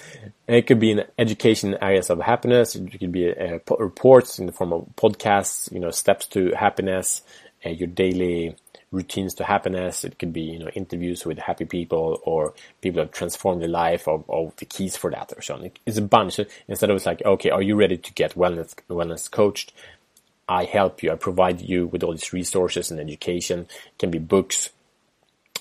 it 0.49 0.67
could 0.67 0.81
be 0.81 0.91
in 0.91 1.05
education 1.19 1.77
areas 1.81 2.11
of 2.11 2.21
happiness. 2.21 2.75
It 2.75 2.99
could 2.99 3.13
be 3.13 3.31
uh, 3.31 3.59
reports 3.79 4.39
in 4.39 4.47
the 4.47 4.53
form 4.53 4.73
of 4.73 4.87
podcasts, 4.97 5.73
you 5.73 5.81
know, 5.81 5.91
steps 5.91 6.27
to 6.29 6.53
happiness, 6.57 7.23
uh, 7.65 7.71
your 7.71 7.89
daily 7.89 8.57
routines 8.93 9.35
to 9.35 9.45
happiness. 9.45 10.05
It 10.05 10.19
could 10.19 10.33
be, 10.33 10.43
you 10.43 10.59
know, 10.59 10.69
interviews 10.69 11.27
with 11.27 11.39
happy 11.39 11.65
people 11.65 12.21
or 12.25 12.55
people 12.81 13.03
that 13.03 13.13
transform 13.13 13.59
their 13.59 13.69
life 13.69 14.07
or, 14.07 14.23
or 14.29 14.53
the 14.59 14.67
keys 14.67 14.97
for 14.97 15.11
that 15.11 15.33
or 15.35 15.43
something. 15.43 15.73
It's 15.87 15.97
a 15.97 16.03
bunch. 16.03 16.39
Instead 16.69 16.91
of 16.91 16.97
it's 16.97 17.07
like, 17.07 17.25
okay, 17.25 17.51
are 17.51 17.63
you 17.63 17.75
ready 17.75 17.97
to 17.97 18.13
get 18.13 18.35
wellness, 18.35 18.75
wellness 18.89 19.29
coached? 19.31 19.73
I 20.49 20.65
help 20.65 21.03
you. 21.03 21.11
I 21.11 21.17
provide 21.17 21.63
you 21.63 21.87
with 21.87 22.03
all 22.03 22.13
these 22.13 22.33
resources 22.33 22.91
and 22.91 23.01
education. 23.01 23.61
It 23.61 23.99
can 23.99 24.11
be 24.11 24.19
books 24.19 24.71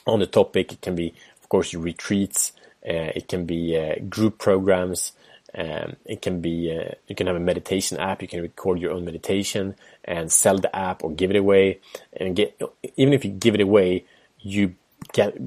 on 0.06 0.20
the 0.20 0.28
topic. 0.28 0.74
It 0.74 0.82
can 0.82 0.96
be, 0.96 1.14
of 1.42 1.50
course, 1.50 1.74
retreats. 1.74 2.52
Uh, 2.86 3.14
it 3.16 3.28
can 3.28 3.46
be 3.46 3.78
uh, 3.78 3.96
group 4.10 4.38
programs. 4.40 5.14
Um, 5.54 5.98
it 6.06 6.22
can 6.22 6.42
be 6.42 6.76
uh, 6.76 6.94
you 7.08 7.16
can 7.16 7.28
have 7.28 7.36
a 7.36 7.40
meditation 7.40 7.98
app. 7.98 8.22
You 8.22 8.28
can 8.28 8.42
record 8.42 8.80
your 8.80 8.92
own 8.92 9.06
meditation 9.06 9.76
and 10.06 10.32
sell 10.32 10.58
the 10.58 10.74
app 10.76 11.04
or 11.04 11.12
give 11.12 11.30
it 11.30 11.36
away. 11.36 11.80
And 12.14 12.36
get 12.36 12.60
even 12.96 13.14
if 13.14 13.26
you 13.26 13.32
give 13.32 13.56
it 13.56 13.62
away, 13.62 14.06
you 14.40 14.76
get 15.14 15.38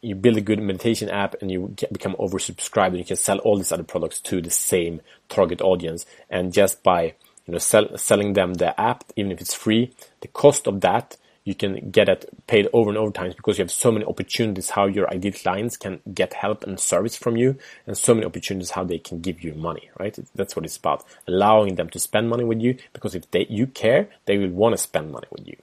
you 0.00 0.16
build 0.16 0.36
a 0.36 0.40
good 0.40 0.60
meditation 0.60 1.08
app 1.08 1.36
and 1.40 1.50
you 1.50 1.72
get, 1.76 1.92
become 1.92 2.16
oversubscribed. 2.16 2.88
And 2.88 2.98
you 2.98 3.04
can 3.04 3.16
sell 3.16 3.38
all 3.38 3.56
these 3.56 3.72
other 3.72 3.84
products 3.84 4.20
to 4.22 4.40
the 4.40 4.50
same 4.50 5.00
target 5.28 5.60
audience. 5.60 6.06
And 6.28 6.52
just 6.52 6.82
by 6.82 7.14
you 7.46 7.52
know 7.52 7.58
sell, 7.58 7.96
selling 7.96 8.32
them 8.32 8.54
the 8.54 8.78
app, 8.80 9.04
even 9.16 9.30
if 9.30 9.40
it's 9.40 9.54
free, 9.54 9.92
the 10.22 10.28
cost 10.28 10.66
of 10.66 10.80
that 10.80 11.16
you 11.44 11.54
can 11.54 11.90
get 11.90 12.08
it 12.08 12.28
paid 12.46 12.68
over 12.72 12.88
and 12.88 12.98
over 12.98 13.10
times 13.10 13.34
because 13.34 13.58
you 13.58 13.62
have 13.62 13.70
so 13.70 13.90
many 13.90 14.04
opportunities 14.04 14.70
how 14.70 14.86
your 14.86 15.10
ideal 15.12 15.32
clients 15.32 15.76
can 15.76 16.00
get 16.14 16.34
help 16.34 16.62
and 16.62 16.78
service 16.78 17.16
from 17.16 17.36
you 17.36 17.56
and 17.86 17.98
so 17.98 18.14
many 18.14 18.24
opportunities 18.24 18.70
how 18.70 18.84
they 18.84 18.98
can 18.98 19.20
give 19.20 19.42
you 19.42 19.54
money 19.54 19.90
right? 19.98 20.18
That's 20.34 20.54
what 20.54 20.64
it's 20.64 20.76
about 20.76 21.04
allowing 21.26 21.74
them 21.74 21.88
to 21.90 21.98
spend 21.98 22.28
money 22.28 22.44
with 22.44 22.60
you 22.60 22.76
because 22.92 23.14
if 23.14 23.30
they 23.30 23.46
you 23.48 23.66
care 23.66 24.08
they 24.26 24.38
will 24.38 24.50
want 24.50 24.74
to 24.74 24.78
spend 24.78 25.10
money 25.10 25.26
with 25.30 25.46
you. 25.46 25.56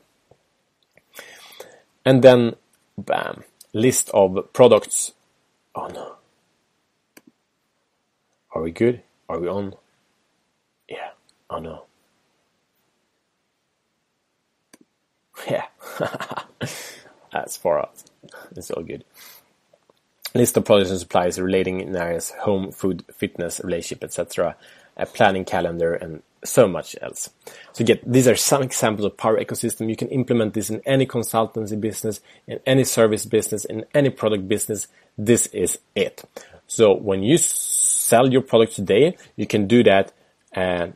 And 2.06 2.24
then 2.24 2.56
bam 2.98 3.44
list 3.74 4.10
of 4.14 4.52
products. 4.52 5.14
Oh 5.76 5.88
no. 5.88 6.16
Are 8.52 8.62
we 8.62 8.72
good? 8.72 9.04
Are 9.30 9.40
we 9.40 9.48
on? 9.48 9.76
Yeah. 10.90 11.12
Oh 11.50 11.60
no 11.60 11.89
Yeah, 15.48 15.66
that's 17.32 17.58
far 17.58 17.80
out. 17.80 18.04
It's 18.56 18.72
all 18.72 18.84
good. 18.84 19.06
List 20.36 20.58
of 20.58 20.66
products 20.66 20.92
and 20.92 21.00
supplies 21.00 21.40
relating 21.40 21.82
in 21.82 21.96
areas 21.96 22.32
home, 22.42 22.72
food, 22.72 23.04
fitness, 23.16 23.62
relationship, 23.64 24.04
etc. 24.04 24.56
A 24.98 25.06
planning 25.06 25.46
calendar 25.46 25.94
and 25.94 26.22
so 26.44 26.68
much 26.68 26.96
else. 27.02 27.30
So 27.74 27.84
get 27.84 28.10
these 28.10 28.28
are 28.28 28.36
some 28.36 28.62
examples 28.62 29.06
of 29.06 29.18
power 29.18 29.40
ecosystem. 29.40 29.90
You 29.90 29.96
can 29.96 30.10
implement 30.10 30.54
this 30.54 30.70
in 30.70 30.82
any 30.86 31.06
consultancy 31.06 31.80
business, 31.80 32.22
in 32.48 32.60
any 32.66 32.84
service 32.84 33.26
business, 33.26 33.66
in 33.66 33.86
any 33.94 34.10
product 34.10 34.48
business. 34.48 34.88
This 35.18 35.48
is 35.48 35.80
it. 35.96 36.24
So 36.68 36.94
when 36.96 37.24
you 37.24 37.38
sell 37.38 38.32
your 38.32 38.42
product 38.42 38.76
today, 38.76 39.18
you 39.36 39.48
can 39.48 39.68
do 39.68 39.84
that 39.84 40.12
uh, 40.56 40.88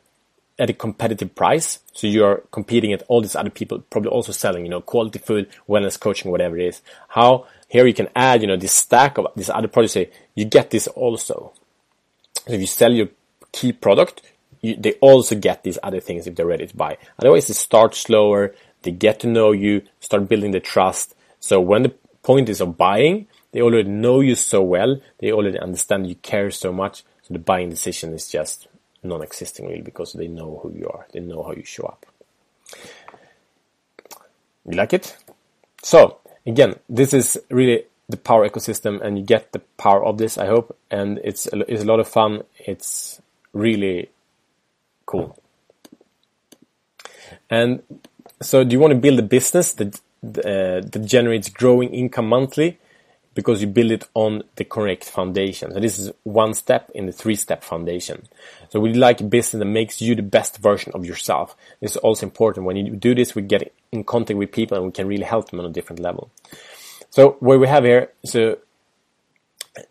at 0.60 0.70
a 0.70 0.74
competitive 0.74 1.34
price. 1.36 1.80
So 1.94 2.08
you're 2.08 2.44
competing 2.52 2.94
at 2.94 3.04
all 3.08 3.22
these 3.22 3.36
other 3.36 3.50
people, 3.50 3.80
probably 3.90 4.12
also 4.12 4.32
selling, 4.32 4.64
you 4.64 4.70
know, 4.70 4.82
quality 4.82 5.20
food, 5.20 5.50
wellness 5.68 6.00
coaching, 6.00 6.32
whatever 6.32 6.58
it 6.58 6.66
is. 6.66 6.82
How 7.10 7.48
here 7.68 7.88
you 7.88 7.94
can 7.94 8.10
add, 8.16 8.42
you 8.42 8.48
know, 8.48 8.58
this 8.58 8.74
stack 8.74 9.18
of 9.18 9.28
this 9.36 9.50
other 9.50 9.68
products. 9.68 9.94
Say 9.94 10.12
you 10.36 10.46
get 10.46 10.70
this 10.70 10.88
also. 10.88 11.54
So 12.46 12.54
if 12.54 12.62
you 12.62 12.68
sell 12.68 12.92
your 12.92 13.10
key 13.52 13.72
product, 13.72 14.22
you, 14.62 14.76
they 14.76 14.94
also 14.94 15.36
get 15.36 15.64
these 15.64 15.80
other 15.82 16.00
things 16.00 16.28
if 16.28 16.36
they're 16.36 16.46
ready 16.46 16.68
to 16.68 16.76
buy. 16.76 16.98
Otherwise, 17.20 17.48
they 17.48 17.54
start 17.54 17.96
slower. 17.96 18.54
They 18.84 18.92
get 18.92 19.20
to 19.22 19.28
know 19.28 19.52
you, 19.52 19.82
start 20.00 20.28
building 20.28 20.52
the 20.52 20.60
trust. 20.60 21.16
So 21.40 21.60
when 21.60 21.84
the 21.84 21.96
point 22.22 22.50
is 22.50 22.62
of 22.62 22.78
buying, 22.78 23.28
they 23.52 23.62
already 23.62 23.90
know 23.90 24.20
you 24.20 24.36
so 24.36 24.62
well. 24.62 25.00
They 25.20 25.32
already 25.32 25.60
understand 25.60 26.08
you 26.08 26.16
care 26.16 26.52
so 26.52 26.72
much. 26.72 27.04
So 27.24 27.34
the 27.34 27.40
buying 27.40 27.70
decision 27.70 28.14
is 28.14 28.28
just 28.28 28.68
non-existing 29.04 29.68
really 29.68 29.82
because 29.82 30.14
they 30.14 30.28
know 30.28 30.60
who 30.62 30.72
you 30.72 30.88
are. 30.88 31.06
They 31.12 31.20
know 31.20 31.44
how 31.44 31.54
you 31.54 31.66
show 31.66 31.84
up. 31.84 32.06
You 34.66 34.78
like 34.78 34.94
it? 34.94 35.18
So 35.82 36.20
again, 36.46 36.76
this 36.90 37.14
is 37.14 37.38
really 37.50 37.86
the 38.10 38.18
power 38.18 38.48
ecosystem 38.48 39.02
and 39.02 39.18
you 39.18 39.26
get 39.26 39.52
the 39.52 39.60
power 39.78 40.04
of 40.04 40.18
this, 40.18 40.38
I 40.38 40.48
hope. 40.48 40.78
And 40.92 41.20
it's, 41.24 41.48
it's 41.52 41.84
a 41.84 41.86
lot 41.86 42.00
of 42.00 42.08
fun. 42.08 42.44
It's 42.60 43.22
really 43.54 44.10
cool. 45.06 45.38
And 47.50 47.84
so 48.42 48.64
do 48.64 48.74
you 48.74 48.80
want 48.80 48.92
to 48.92 49.00
build 49.00 49.20
a 49.20 49.24
business 49.24 49.74
that, 49.74 49.96
uh, 50.24 50.82
that 50.82 51.04
generates 51.06 51.50
growing 51.50 51.94
income 51.94 52.28
monthly? 52.28 52.80
Because 53.36 53.62
you 53.62 53.68
build 53.68 53.92
it 53.92 54.08
on 54.14 54.44
the 54.56 54.64
correct 54.64 55.06
foundation. 55.06 55.72
So 55.74 55.80
this 55.80 56.00
is 56.00 56.12
one 56.24 56.54
step 56.54 56.92
in 56.94 57.06
the 57.06 57.12
three 57.12 57.36
step 57.36 57.64
foundation. 57.64 58.28
So 58.70 58.80
we 58.80 58.94
like 58.94 59.22
a 59.22 59.24
business 59.24 59.60
that 59.60 59.66
makes 59.66 60.02
you 60.02 60.16
the 60.16 60.24
best 60.24 60.58
version 60.58 60.92
of 60.94 61.06
yourself. 61.06 61.56
This 61.82 61.92
is 61.92 61.98
also 61.98 62.26
important. 62.26 62.66
When 62.66 62.78
you 62.78 62.96
do 62.96 63.16
this, 63.16 63.36
we 63.36 63.42
get 63.42 63.74
in 63.92 64.04
contact 64.04 64.38
with 64.38 64.52
people 64.52 64.78
and 64.78 64.86
we 64.86 64.92
can 64.92 65.08
really 65.08 65.24
help 65.24 65.50
them 65.50 65.60
on 65.60 65.66
a 65.66 65.72
different 65.72 66.02
level. 66.02 66.30
So 67.10 67.38
what 67.40 67.60
we 67.60 67.68
have 67.68 67.84
here, 67.84 68.12
so 68.24 68.58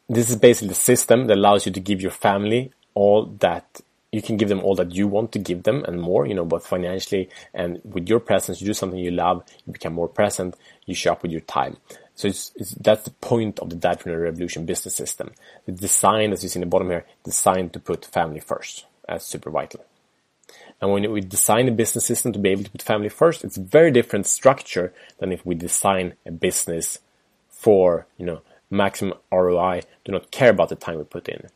this 0.09 0.31
is 0.31 0.37
basically 0.37 0.68
the 0.68 0.74
system 0.74 1.26
that 1.26 1.37
allows 1.37 1.66
you 1.66 1.72
to 1.72 1.81
give 1.81 2.00
your 2.00 2.11
family 2.11 2.72
all 2.94 3.26
that 3.40 3.81
you 4.12 4.20
can 4.20 4.37
give 4.37 4.50
them 4.50 4.61
all 4.61 4.74
that 4.74 4.94
you 4.94 5.09
want 5.09 5.33
to 5.33 5.38
give 5.38 5.62
them 5.62 5.83
and 5.85 6.00
more, 6.00 6.26
you 6.26 6.35
know, 6.35 6.44
both 6.44 6.66
financially 6.66 7.31
and 7.55 7.81
with 7.83 8.09
your 8.09 8.20
presence, 8.20 8.61
you 8.61 8.66
do 8.66 8.74
something 8.74 8.98
you 8.98 9.11
love, 9.11 9.42
you 9.66 9.72
become 9.72 9.94
more 9.94 10.09
present, 10.09 10.55
you 10.85 10.94
show 10.94 11.12
up 11.12 11.22
with 11.22 11.33
your 11.33 11.40
time. 11.40 11.78
So 12.14 12.29
it's, 12.29 12.53
it's, 12.57 12.72
that's 12.72 13.05
the 13.05 13.11
point 13.11 13.59
of 13.59 13.70
the 13.70 13.77
Dadpreneur 13.77 14.22
Revolution 14.22 14.66
business 14.66 14.94
system. 14.94 15.33
The 15.66 15.72
design, 15.72 16.33
as 16.33 16.42
you 16.42 16.48
see 16.48 16.59
in 16.59 16.62
the 16.62 16.66
bottom 16.66 16.90
here, 16.90 17.07
designed 17.25 17.72
to 17.72 17.81
put 17.81 18.05
family 18.05 18.40
first. 18.40 18.87
That's 19.09 19.27
super 19.27 19.51
vital. 19.51 19.85
And 20.81 20.90
when 20.90 21.11
we 21.11 21.20
design 21.20 21.68
a 21.68 21.72
business 21.72 22.05
system 22.05 22.33
to 22.33 22.38
be 22.38 22.51
able 22.51 22.64
to 22.64 22.70
put 22.70 22.83
family 22.83 23.09
first, 23.09 23.44
it's 23.44 23.57
very 23.57 23.90
different 23.90 24.27
structure 24.27 24.92
than 25.18 25.33
if 25.33 25.46
we 25.46 25.55
design 25.55 26.14
a 26.27 26.33
business 26.33 26.98
for, 27.48 28.07
you 28.18 28.27
know, 28.27 28.42
maximum 28.68 29.14
ROI, 29.31 29.83
do 30.05 30.12
not 30.12 30.31
care 30.31 30.51
about 30.51 30.68
the 30.68 30.75
time 30.77 30.98
we 30.98 31.05
put 31.05 31.29
in. 31.29 31.46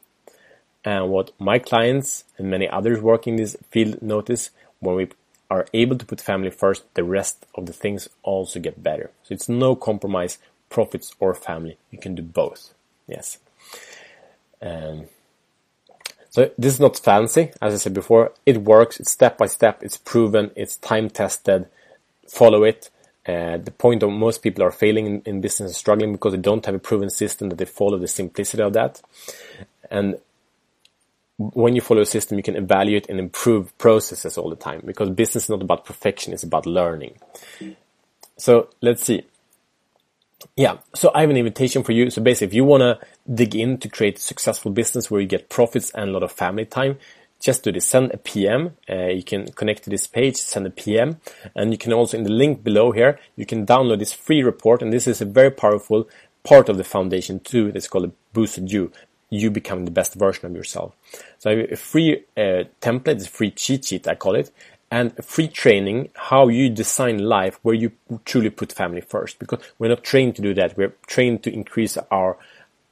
And 0.84 1.10
what 1.10 1.32
my 1.40 1.58
clients 1.58 2.24
and 2.38 2.48
many 2.48 2.68
others 2.68 3.00
working 3.00 3.34
in 3.34 3.42
this 3.42 3.56
field 3.70 4.00
notice 4.00 4.50
when 4.78 4.94
we 4.94 5.08
are 5.50 5.66
able 5.72 5.96
to 5.96 6.06
put 6.06 6.20
family 6.20 6.50
first, 6.50 6.82
the 6.94 7.04
rest 7.04 7.46
of 7.54 7.66
the 7.66 7.72
things 7.72 8.08
also 8.22 8.60
get 8.60 8.82
better. 8.82 9.10
So 9.22 9.34
it's 9.34 9.48
no 9.48 9.76
compromise, 9.76 10.38
profits 10.70 11.14
or 11.20 11.34
family. 11.34 11.78
You 11.90 11.98
can 11.98 12.14
do 12.14 12.22
both. 12.22 12.74
Yes. 13.06 13.38
Um, 14.60 15.06
so 16.30 16.50
this 16.58 16.74
is 16.74 16.80
not 16.80 16.98
fancy, 16.98 17.52
as 17.62 17.72
I 17.72 17.76
said 17.78 17.94
before. 17.94 18.32
It 18.44 18.58
works. 18.58 19.00
It's 19.00 19.10
step 19.10 19.38
by 19.38 19.46
step. 19.46 19.82
It's 19.82 19.96
proven. 19.96 20.50
It's 20.56 20.76
time 20.76 21.08
tested. 21.08 21.66
Follow 22.28 22.64
it. 22.64 22.90
Uh, 23.26 23.56
the 23.56 23.72
point 23.72 24.02
of 24.02 24.10
most 24.10 24.42
people 24.42 24.62
are 24.62 24.70
failing 24.70 25.06
in, 25.06 25.22
in 25.24 25.40
business 25.40 25.70
and 25.70 25.76
struggling 25.76 26.12
because 26.12 26.32
they 26.32 26.38
don't 26.38 26.66
have 26.66 26.74
a 26.74 26.78
proven 26.78 27.10
system 27.10 27.48
that 27.48 27.56
they 27.56 27.64
follow 27.64 27.98
the 27.98 28.06
simplicity 28.06 28.62
of 28.62 28.72
that. 28.72 29.00
And 29.90 30.18
when 31.38 31.74
you 31.74 31.80
follow 31.80 32.00
a 32.00 32.06
system, 32.06 32.38
you 32.38 32.42
can 32.42 32.56
evaluate 32.56 33.08
and 33.08 33.18
improve 33.18 33.76
processes 33.78 34.38
all 34.38 34.48
the 34.48 34.56
time 34.56 34.82
because 34.84 35.10
business 35.10 35.44
is 35.44 35.50
not 35.50 35.62
about 35.62 35.84
perfection, 35.84 36.32
it's 36.32 36.42
about 36.42 36.66
learning. 36.66 37.14
So 38.38 38.70
let's 38.80 39.04
see. 39.04 39.24
Yeah, 40.54 40.78
so 40.94 41.10
I 41.14 41.22
have 41.22 41.30
an 41.30 41.36
invitation 41.36 41.82
for 41.82 41.92
you. 41.92 42.10
So 42.10 42.22
basically, 42.22 42.48
if 42.48 42.54
you 42.54 42.64
want 42.64 42.82
to 42.82 42.98
dig 43.32 43.54
in 43.54 43.78
to 43.78 43.88
create 43.88 44.18
a 44.18 44.22
successful 44.22 44.70
business 44.70 45.10
where 45.10 45.20
you 45.20 45.26
get 45.26 45.48
profits 45.48 45.90
and 45.90 46.10
a 46.10 46.12
lot 46.12 46.22
of 46.22 46.32
family 46.32 46.64
time, 46.64 46.98
just 47.40 47.64
do 47.64 47.72
this. 47.72 47.86
Send 47.86 48.12
a 48.12 48.16
PM. 48.16 48.76
Uh, 48.88 49.06
you 49.06 49.22
can 49.22 49.52
connect 49.52 49.84
to 49.84 49.90
this 49.90 50.06
page, 50.06 50.36
send 50.36 50.66
a 50.66 50.70
PM. 50.70 51.20
And 51.54 51.72
you 51.72 51.78
can 51.78 51.92
also, 51.92 52.16
in 52.16 52.24
the 52.24 52.30
link 52.30 52.64
below 52.64 52.92
here, 52.92 53.18
you 53.34 53.44
can 53.44 53.66
download 53.66 53.98
this 53.98 54.12
free 54.12 54.42
report. 54.42 54.82
And 54.82 54.92
this 54.92 55.06
is 55.06 55.20
a 55.20 55.26
very 55.26 55.50
powerful 55.50 56.08
part 56.44 56.68
of 56.68 56.76
the 56.76 56.84
foundation 56.84 57.40
too. 57.40 57.72
That's 57.72 57.88
called 57.88 58.04
a 58.04 58.12
boosted 58.32 58.70
you 58.70 58.92
you 59.30 59.50
become 59.50 59.84
the 59.84 59.90
best 59.90 60.14
version 60.14 60.46
of 60.46 60.54
yourself. 60.54 60.94
So 61.38 61.50
a 61.50 61.76
free 61.76 62.24
uh, 62.36 62.64
template, 62.80 63.24
a 63.24 63.28
free 63.28 63.50
cheat 63.50 63.84
sheet, 63.84 64.06
I 64.06 64.14
call 64.14 64.34
it, 64.34 64.50
and 64.90 65.12
free 65.24 65.48
training, 65.48 66.10
how 66.14 66.48
you 66.48 66.70
design 66.70 67.18
life 67.18 67.58
where 67.62 67.74
you 67.74 67.92
truly 68.24 68.50
put 68.50 68.72
family 68.72 69.00
first. 69.00 69.38
Because 69.38 69.60
we're 69.78 69.88
not 69.88 70.04
trained 70.04 70.36
to 70.36 70.42
do 70.42 70.54
that. 70.54 70.76
We're 70.76 70.94
trained 71.06 71.42
to 71.42 71.52
increase 71.52 71.98
our 72.10 72.38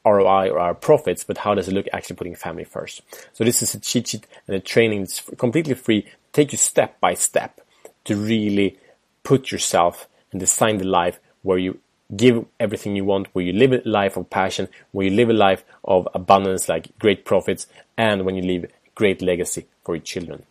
ROI 0.04 0.50
or 0.50 0.58
our 0.58 0.74
profits, 0.74 1.24
but 1.24 1.38
how 1.38 1.54
does 1.54 1.68
it 1.68 1.72
look 1.72 1.86
actually 1.92 2.16
putting 2.16 2.34
family 2.34 2.64
first? 2.64 3.02
So 3.32 3.44
this 3.44 3.62
is 3.62 3.74
a 3.74 3.80
cheat 3.80 4.08
sheet 4.08 4.26
and 4.46 4.56
a 4.56 4.60
training 4.60 5.00
that's 5.00 5.20
completely 5.38 5.74
free. 5.74 6.06
Take 6.32 6.52
you 6.52 6.58
step 6.58 7.00
by 7.00 7.14
step 7.14 7.60
to 8.04 8.16
really 8.16 8.78
put 9.22 9.50
yourself 9.50 10.08
and 10.30 10.40
design 10.40 10.78
the 10.78 10.84
life 10.84 11.20
where 11.42 11.58
you 11.58 11.78
give 12.14 12.44
everything 12.60 12.96
you 12.96 13.04
want, 13.04 13.28
where 13.32 13.44
you 13.44 13.52
live 13.52 13.72
a 13.72 13.88
life 13.88 14.16
of 14.16 14.30
passion, 14.30 14.68
where 14.92 15.06
you 15.06 15.14
live 15.14 15.30
a 15.30 15.34
life 15.34 15.64
of 15.84 16.08
abundance, 16.14 16.68
like 16.68 16.96
great 16.98 17.24
profits, 17.24 17.66
and 17.96 18.24
when 18.24 18.34
you 18.34 18.42
leave 18.42 18.66
great 18.94 19.22
legacy 19.22 19.66
for 19.84 19.96
your 19.96 20.02
children. 20.02 20.44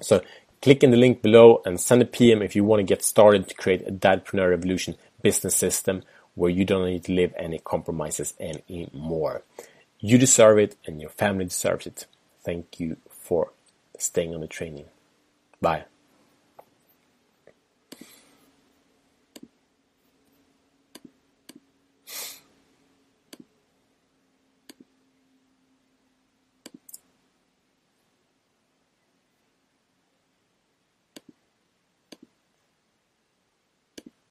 So 0.00 0.22
click 0.62 0.82
in 0.82 0.90
the 0.90 0.96
link 0.96 1.22
below 1.22 1.62
and 1.64 1.80
send 1.80 2.02
a 2.02 2.04
PM 2.04 2.42
if 2.42 2.54
you 2.54 2.64
want 2.64 2.80
to 2.80 2.84
get 2.84 3.02
started 3.02 3.48
to 3.48 3.54
create 3.54 3.86
a 3.86 3.92
Dadpreneur 3.92 4.50
Revolution 4.50 4.96
business 5.22 5.56
system 5.56 6.02
where 6.34 6.50
you 6.50 6.64
don't 6.64 6.86
need 6.86 7.04
to 7.04 7.12
live 7.12 7.34
any 7.36 7.58
compromises 7.58 8.34
anymore. 8.38 9.42
You 9.98 10.18
deserve 10.18 10.58
it 10.58 10.76
and 10.86 11.00
your 11.00 11.10
family 11.10 11.46
deserves 11.46 11.86
it. 11.86 12.06
Thank 12.44 12.78
you 12.78 12.96
for 13.10 13.50
staying 13.98 14.34
on 14.34 14.40
the 14.40 14.46
training. 14.46 14.86
Bye. 15.60 15.84